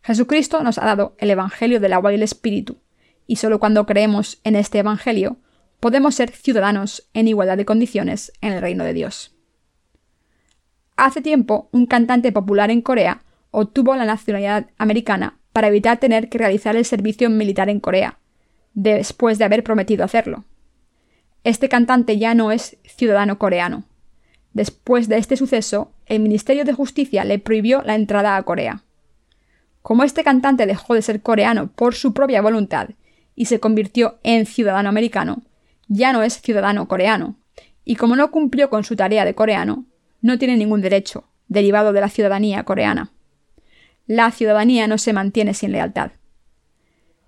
Jesucristo 0.00 0.62
nos 0.62 0.78
ha 0.78 0.86
dado 0.86 1.14
el 1.18 1.30
Evangelio 1.30 1.80
del 1.80 1.92
agua 1.92 2.10
y 2.10 2.14
el 2.14 2.22
Espíritu, 2.22 2.78
y 3.26 3.36
solo 3.36 3.58
cuando 3.58 3.86
creemos 3.86 4.40
en 4.44 4.56
este 4.56 4.78
Evangelio 4.78 5.36
podemos 5.80 6.14
ser 6.14 6.30
ciudadanos 6.30 7.08
en 7.14 7.28
igualdad 7.28 7.56
de 7.56 7.64
condiciones 7.64 8.32
en 8.40 8.52
el 8.52 8.60
reino 8.60 8.84
de 8.84 8.94
Dios. 8.94 9.34
Hace 10.96 11.20
tiempo, 11.20 11.68
un 11.72 11.86
cantante 11.86 12.32
popular 12.32 12.70
en 12.70 12.80
Corea 12.80 13.22
obtuvo 13.50 13.94
la 13.94 14.04
nacionalidad 14.04 14.66
americana 14.78 15.38
para 15.52 15.68
evitar 15.68 15.98
tener 15.98 16.28
que 16.28 16.38
realizar 16.38 16.76
el 16.76 16.84
servicio 16.84 17.30
militar 17.30 17.68
en 17.68 17.80
Corea, 17.80 18.18
después 18.74 19.38
de 19.38 19.44
haber 19.44 19.62
prometido 19.62 20.04
hacerlo. 20.04 20.44
Este 21.44 21.68
cantante 21.68 22.18
ya 22.18 22.34
no 22.34 22.50
es 22.50 22.78
ciudadano 22.84 23.38
coreano. 23.38 23.84
Después 24.52 25.08
de 25.08 25.18
este 25.18 25.36
suceso, 25.36 25.92
el 26.06 26.20
Ministerio 26.20 26.64
de 26.64 26.72
Justicia 26.72 27.24
le 27.24 27.38
prohibió 27.38 27.82
la 27.82 27.94
entrada 27.94 28.36
a 28.36 28.42
Corea. 28.42 28.82
Como 29.82 30.02
este 30.02 30.24
cantante 30.24 30.66
dejó 30.66 30.94
de 30.94 31.02
ser 31.02 31.20
coreano 31.20 31.68
por 31.68 31.94
su 31.94 32.14
propia 32.14 32.40
voluntad 32.40 32.88
y 33.34 33.46
se 33.46 33.60
convirtió 33.60 34.18
en 34.22 34.46
ciudadano 34.46 34.88
americano, 34.88 35.42
ya 35.88 36.12
no 36.12 36.22
es 36.22 36.40
ciudadano 36.40 36.88
coreano, 36.88 37.36
y 37.84 37.96
como 37.96 38.16
no 38.16 38.30
cumplió 38.30 38.70
con 38.70 38.84
su 38.84 38.96
tarea 38.96 39.24
de 39.24 39.34
coreano, 39.34 39.86
no 40.20 40.38
tiene 40.38 40.56
ningún 40.56 40.80
derecho, 40.80 41.28
derivado 41.48 41.92
de 41.92 42.00
la 42.00 42.08
ciudadanía 42.08 42.64
coreana. 42.64 43.12
La 44.06 44.30
ciudadanía 44.30 44.86
no 44.86 44.98
se 44.98 45.12
mantiene 45.12 45.54
sin 45.54 45.72
lealtad. 45.72 46.12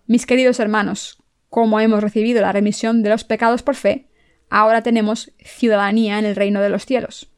Mis 0.07 0.27
queridos 0.27 0.61
hermanos, 0.61 1.23
como 1.49 1.81
hemos 1.81 2.03
recibido 2.03 2.41
la 2.41 2.53
remisión 2.53 3.03
de 3.03 3.11
los 3.11 3.25
pecados 3.25 3.63
por 3.63 3.75
fe, 3.75 4.09
ahora 4.51 4.83
tenemos 4.83 5.33
ciudadanía 5.39 6.19
en 6.19 6.25
el 6.25 6.37
reino 6.37 6.61
de 6.61 6.69
los 6.69 6.87
cielos. 6.87 7.31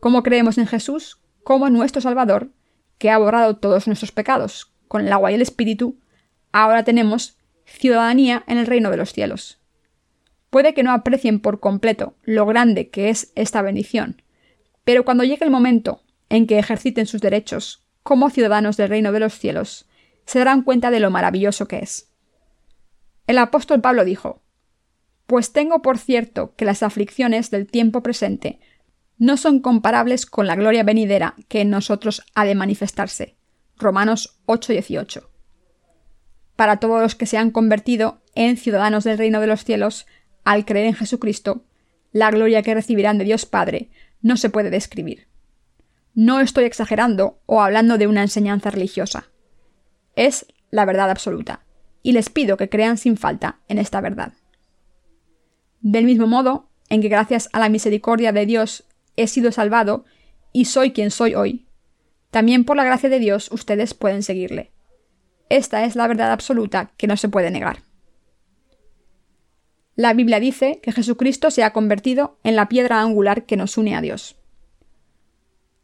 Como 0.00 0.22
creemos 0.22 0.58
en 0.58 0.66
Jesús 0.66 1.20
como 1.42 1.68
nuestro 1.68 2.00
Salvador, 2.00 2.50
que 2.98 3.10
ha 3.10 3.18
borrado 3.18 3.56
todos 3.56 3.86
nuestros 3.86 4.12
pecados 4.12 4.72
con 4.88 5.06
el 5.06 5.12
agua 5.12 5.30
y 5.30 5.34
el 5.34 5.42
Espíritu, 5.42 5.98
ahora 6.52 6.84
tenemos 6.84 7.36
ciudadanía 7.64 8.44
en 8.46 8.58
el 8.58 8.66
reino 8.66 8.90
de 8.90 8.96
los 8.96 9.12
cielos. 9.12 9.58
Puede 10.50 10.74
que 10.74 10.82
no 10.82 10.92
aprecien 10.92 11.40
por 11.40 11.60
completo 11.60 12.14
lo 12.22 12.46
grande 12.46 12.90
que 12.90 13.08
es 13.08 13.32
esta 13.34 13.62
bendición, 13.62 14.22
pero 14.84 15.04
cuando 15.04 15.24
llegue 15.24 15.44
el 15.44 15.50
momento 15.50 16.02
en 16.28 16.46
que 16.46 16.58
ejerciten 16.58 17.06
sus 17.06 17.20
derechos 17.20 17.84
como 18.02 18.30
ciudadanos 18.30 18.76
del 18.76 18.90
reino 18.90 19.12
de 19.12 19.20
los 19.20 19.38
cielos, 19.38 19.86
se 20.26 20.38
darán 20.38 20.62
cuenta 20.62 20.90
de 20.90 21.00
lo 21.00 21.10
maravilloso 21.10 21.66
que 21.66 21.78
es. 21.78 22.10
El 23.26 23.38
apóstol 23.38 23.80
Pablo 23.80 24.04
dijo, 24.04 24.42
pues 25.26 25.52
tengo 25.52 25.80
por 25.80 25.98
cierto 25.98 26.54
que 26.56 26.64
las 26.64 26.82
aflicciones 26.82 27.50
del 27.50 27.66
tiempo 27.66 28.02
presente 28.02 28.60
no 29.18 29.36
son 29.36 29.60
comparables 29.60 30.26
con 30.26 30.46
la 30.46 30.56
gloria 30.56 30.82
venidera 30.82 31.34
que 31.48 31.62
en 31.62 31.70
nosotros 31.70 32.22
ha 32.34 32.44
de 32.44 32.54
manifestarse. 32.54 33.36
Romanos 33.76 34.38
8:18. 34.46 35.33
Para 36.56 36.78
todos 36.78 37.02
los 37.02 37.14
que 37.14 37.26
se 37.26 37.36
han 37.36 37.50
convertido 37.50 38.22
en 38.34 38.56
ciudadanos 38.56 39.04
del 39.04 39.18
reino 39.18 39.40
de 39.40 39.46
los 39.46 39.64
cielos, 39.64 40.06
al 40.44 40.64
creer 40.64 40.86
en 40.86 40.94
Jesucristo, 40.94 41.64
la 42.12 42.30
gloria 42.30 42.62
que 42.62 42.74
recibirán 42.74 43.18
de 43.18 43.24
Dios 43.24 43.46
Padre 43.46 43.90
no 44.22 44.36
se 44.36 44.50
puede 44.50 44.70
describir. 44.70 45.26
No 46.14 46.40
estoy 46.40 46.64
exagerando 46.64 47.40
o 47.46 47.60
hablando 47.60 47.98
de 47.98 48.06
una 48.06 48.22
enseñanza 48.22 48.70
religiosa. 48.70 49.30
Es 50.14 50.46
la 50.70 50.84
verdad 50.84 51.10
absoluta, 51.10 51.64
y 52.02 52.12
les 52.12 52.30
pido 52.30 52.56
que 52.56 52.68
crean 52.68 52.98
sin 52.98 53.16
falta 53.16 53.60
en 53.68 53.78
esta 53.78 54.00
verdad. 54.00 54.32
Del 55.80 56.04
mismo 56.04 56.26
modo 56.26 56.68
en 56.88 57.00
que 57.00 57.08
gracias 57.08 57.48
a 57.52 57.58
la 57.58 57.68
misericordia 57.68 58.32
de 58.32 58.46
Dios 58.46 58.84
he 59.16 59.26
sido 59.26 59.50
salvado 59.50 60.04
y 60.52 60.66
soy 60.66 60.92
quien 60.92 61.10
soy 61.10 61.34
hoy, 61.34 61.66
también 62.30 62.64
por 62.64 62.76
la 62.76 62.84
gracia 62.84 63.08
de 63.08 63.18
Dios 63.18 63.50
ustedes 63.50 63.94
pueden 63.94 64.22
seguirle. 64.22 64.73
Esta 65.54 65.84
es 65.84 65.94
la 65.94 66.08
verdad 66.08 66.32
absoluta 66.32 66.90
que 66.96 67.06
no 67.06 67.16
se 67.16 67.28
puede 67.28 67.52
negar. 67.52 67.84
La 69.94 70.12
Biblia 70.12 70.40
dice 70.40 70.80
que 70.82 70.90
Jesucristo 70.90 71.52
se 71.52 71.62
ha 71.62 71.72
convertido 71.72 72.40
en 72.42 72.56
la 72.56 72.68
piedra 72.68 73.00
angular 73.00 73.46
que 73.46 73.56
nos 73.56 73.78
une 73.78 73.94
a 73.94 74.00
Dios. 74.00 74.34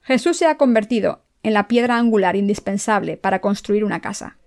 Jesús 0.01 0.37
se 0.37 0.47
ha 0.47 0.57
convertido 0.57 1.23
en 1.45 1.55
la 1.55 1.69
piedra 1.69 1.99
angular 1.99 2.35
indispensable 2.35 3.17
para 3.17 3.41
construir 3.41 3.85
una 3.85 4.01
casa. 4.01 4.39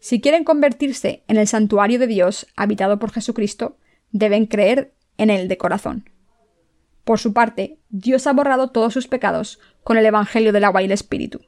Si 0.00 0.20
quieren 0.20 0.42
convertirse 0.42 1.22
en 1.28 1.36
el 1.36 1.46
santuario 1.46 2.00
de 2.00 2.08
Dios 2.08 2.48
habitado 2.56 2.98
por 2.98 3.12
Jesucristo, 3.12 3.78
deben 4.10 4.46
creer 4.46 4.92
en 5.18 5.30
Él 5.30 5.46
de 5.46 5.56
corazón. 5.56 6.10
Por 7.04 7.20
su 7.20 7.32
parte, 7.32 7.78
Dios 7.90 8.26
ha 8.26 8.32
borrado 8.32 8.70
todos 8.70 8.92
sus 8.92 9.06
pecados 9.06 9.60
con 9.84 9.98
el 9.98 10.06
Evangelio 10.06 10.52
del 10.52 10.64
agua 10.64 10.82
y 10.82 10.86
el 10.86 10.92
Espíritu. 10.92 11.42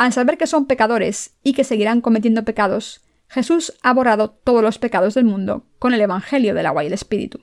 Al 0.00 0.14
saber 0.14 0.38
que 0.38 0.46
son 0.46 0.64
pecadores 0.64 1.34
y 1.42 1.52
que 1.52 1.62
seguirán 1.62 2.00
cometiendo 2.00 2.42
pecados, 2.42 3.02
Jesús 3.28 3.74
ha 3.82 3.92
borrado 3.92 4.30
todos 4.30 4.62
los 4.62 4.78
pecados 4.78 5.12
del 5.12 5.26
mundo 5.26 5.66
con 5.78 5.92
el 5.92 6.00
Evangelio 6.00 6.54
del 6.54 6.64
agua 6.64 6.82
y 6.82 6.86
el 6.86 6.94
Espíritu. 6.94 7.42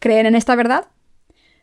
¿Creen 0.00 0.26
en 0.26 0.34
esta 0.34 0.56
verdad? 0.56 0.88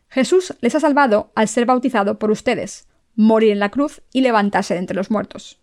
Jesús 0.08 0.54
les 0.62 0.74
ha 0.74 0.80
salvado 0.80 1.34
al 1.36 1.50
ser 1.50 1.66
bautizado 1.66 2.18
por 2.18 2.32
ustedes, 2.32 2.88
morir 3.16 3.52
en 3.52 3.60
la 3.60 3.72
cruz 3.72 4.02
y 4.14 4.22
levantarse 4.22 4.74
de 4.74 4.80
entre 4.80 4.96
los 4.96 5.12
muertos. 5.12 5.60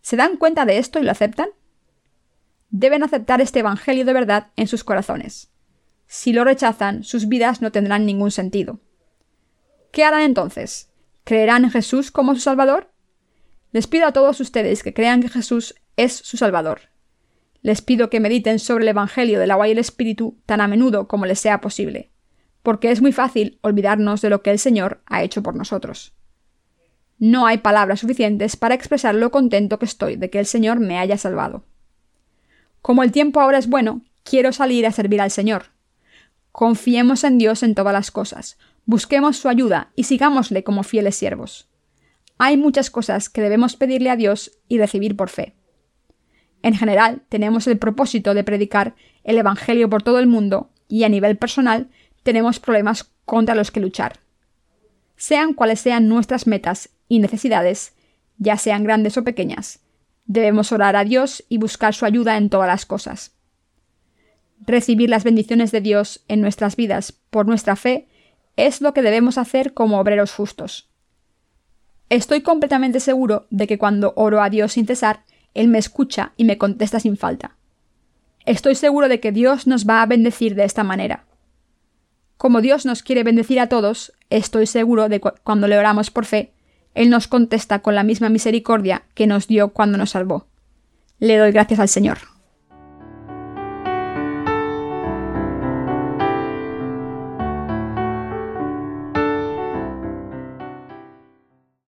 ¿Se 0.00 0.16
dan 0.16 0.36
cuenta 0.36 0.64
de 0.64 0.78
esto 0.78 0.98
y 0.98 1.04
lo 1.04 1.12
aceptan? 1.12 1.50
deben 2.70 3.04
aceptar 3.04 3.40
este 3.40 3.60
Evangelio 3.60 4.04
de 4.04 4.12
verdad 4.12 4.48
en 4.56 4.66
sus 4.66 4.82
corazones. 4.82 5.52
Si 6.08 6.32
lo 6.32 6.42
rechazan, 6.42 7.04
sus 7.04 7.28
vidas 7.28 7.62
no 7.62 7.70
tendrán 7.70 8.06
ningún 8.06 8.32
sentido. 8.32 8.80
¿Qué 9.92 10.02
harán 10.02 10.22
entonces? 10.22 10.90
¿Creerán 11.22 11.62
en 11.62 11.70
Jesús 11.70 12.10
como 12.10 12.34
su 12.34 12.40
Salvador? 12.40 12.92
Les 13.74 13.88
pido 13.88 14.06
a 14.06 14.12
todos 14.12 14.38
ustedes 14.38 14.84
que 14.84 14.94
crean 14.94 15.20
que 15.20 15.28
Jesús 15.28 15.74
es 15.96 16.12
su 16.12 16.36
Salvador. 16.36 16.82
Les 17.60 17.82
pido 17.82 18.08
que 18.08 18.20
mediten 18.20 18.60
sobre 18.60 18.84
el 18.84 18.90
Evangelio 18.90 19.40
del 19.40 19.50
agua 19.50 19.66
y 19.66 19.72
el 19.72 19.78
Espíritu 19.78 20.38
tan 20.46 20.60
a 20.60 20.68
menudo 20.68 21.08
como 21.08 21.26
les 21.26 21.40
sea 21.40 21.60
posible, 21.60 22.12
porque 22.62 22.92
es 22.92 23.02
muy 23.02 23.10
fácil 23.10 23.58
olvidarnos 23.62 24.22
de 24.22 24.30
lo 24.30 24.42
que 24.42 24.52
el 24.52 24.60
Señor 24.60 25.02
ha 25.06 25.24
hecho 25.24 25.42
por 25.42 25.56
nosotros. 25.56 26.14
No 27.18 27.48
hay 27.48 27.58
palabras 27.58 27.98
suficientes 27.98 28.54
para 28.54 28.76
expresar 28.76 29.16
lo 29.16 29.32
contento 29.32 29.80
que 29.80 29.86
estoy 29.86 30.14
de 30.14 30.30
que 30.30 30.38
el 30.38 30.46
Señor 30.46 30.78
me 30.78 31.00
haya 31.00 31.18
salvado. 31.18 31.64
Como 32.80 33.02
el 33.02 33.10
tiempo 33.10 33.40
ahora 33.40 33.58
es 33.58 33.68
bueno, 33.68 34.02
quiero 34.22 34.52
salir 34.52 34.86
a 34.86 34.92
servir 34.92 35.20
al 35.20 35.32
Señor. 35.32 35.72
Confiemos 36.52 37.24
en 37.24 37.38
Dios 37.38 37.64
en 37.64 37.74
todas 37.74 37.92
las 37.92 38.12
cosas, 38.12 38.56
busquemos 38.86 39.36
su 39.36 39.48
ayuda 39.48 39.90
y 39.96 40.04
sigámosle 40.04 40.62
como 40.62 40.84
fieles 40.84 41.16
siervos. 41.16 41.73
Hay 42.38 42.56
muchas 42.56 42.90
cosas 42.90 43.28
que 43.28 43.40
debemos 43.40 43.76
pedirle 43.76 44.10
a 44.10 44.16
Dios 44.16 44.58
y 44.68 44.78
recibir 44.78 45.16
por 45.16 45.28
fe. 45.28 45.54
En 46.62 46.74
general, 46.74 47.22
tenemos 47.28 47.66
el 47.66 47.78
propósito 47.78 48.34
de 48.34 48.44
predicar 48.44 48.94
el 49.22 49.38
Evangelio 49.38 49.88
por 49.88 50.02
todo 50.02 50.18
el 50.18 50.26
mundo 50.26 50.70
y 50.88 51.04
a 51.04 51.08
nivel 51.08 51.36
personal 51.36 51.88
tenemos 52.22 52.58
problemas 52.58 53.10
contra 53.24 53.54
los 53.54 53.70
que 53.70 53.80
luchar. 53.80 54.18
Sean 55.16 55.54
cuales 55.54 55.80
sean 55.80 56.08
nuestras 56.08 56.46
metas 56.46 56.90
y 57.08 57.18
necesidades, 57.18 57.94
ya 58.38 58.56
sean 58.56 58.82
grandes 58.82 59.16
o 59.16 59.24
pequeñas, 59.24 59.84
Debemos 60.26 60.72
orar 60.72 60.96
a 60.96 61.04
Dios 61.04 61.44
y 61.48 61.58
buscar 61.58 61.94
su 61.94 62.06
ayuda 62.06 62.36
en 62.36 62.48
todas 62.48 62.66
las 62.66 62.86
cosas. 62.86 63.32
Recibir 64.60 65.10
las 65.10 65.24
bendiciones 65.24 65.70
de 65.70 65.82
Dios 65.82 66.24
en 66.28 66.40
nuestras 66.40 66.76
vidas 66.76 67.12
por 67.12 67.46
nuestra 67.46 67.76
fe 67.76 68.08
es 68.56 68.80
lo 68.80 68.94
que 68.94 69.02
debemos 69.02 69.36
hacer 69.36 69.74
como 69.74 69.98
obreros 70.00 70.32
justos. 70.32 70.88
Estoy 72.10 72.42
completamente 72.42 73.00
seguro 73.00 73.46
de 73.50 73.66
que 73.66 73.78
cuando 73.78 74.12
oro 74.16 74.42
a 74.42 74.50
Dios 74.50 74.72
sin 74.72 74.86
cesar, 74.86 75.24
Él 75.54 75.68
me 75.68 75.78
escucha 75.78 76.32
y 76.36 76.44
me 76.44 76.58
contesta 76.58 77.00
sin 77.00 77.16
falta. 77.16 77.56
Estoy 78.46 78.74
seguro 78.74 79.08
de 79.08 79.20
que 79.20 79.32
Dios 79.32 79.66
nos 79.66 79.88
va 79.88 80.02
a 80.02 80.06
bendecir 80.06 80.54
de 80.54 80.64
esta 80.64 80.84
manera. 80.84 81.24
Como 82.36 82.60
Dios 82.60 82.84
nos 82.84 83.02
quiere 83.02 83.22
bendecir 83.22 83.58
a 83.58 83.68
todos, 83.68 84.12
estoy 84.28 84.66
seguro 84.66 85.08
de 85.08 85.20
que 85.20 85.30
cuando 85.42 85.66
le 85.66 85.78
oramos 85.78 86.10
por 86.10 86.26
fe, 86.26 86.52
Él 86.94 87.08
nos 87.08 87.26
contesta 87.26 87.80
con 87.80 87.94
la 87.94 88.02
misma 88.02 88.28
misericordia 88.28 89.04
que 89.14 89.26
nos 89.26 89.46
dio 89.46 89.70
cuando 89.70 89.96
nos 89.96 90.10
salvó. 90.10 90.46
Le 91.20 91.38
doy 91.38 91.52
gracias 91.52 91.80
al 91.80 91.88
Señor. 91.88 92.33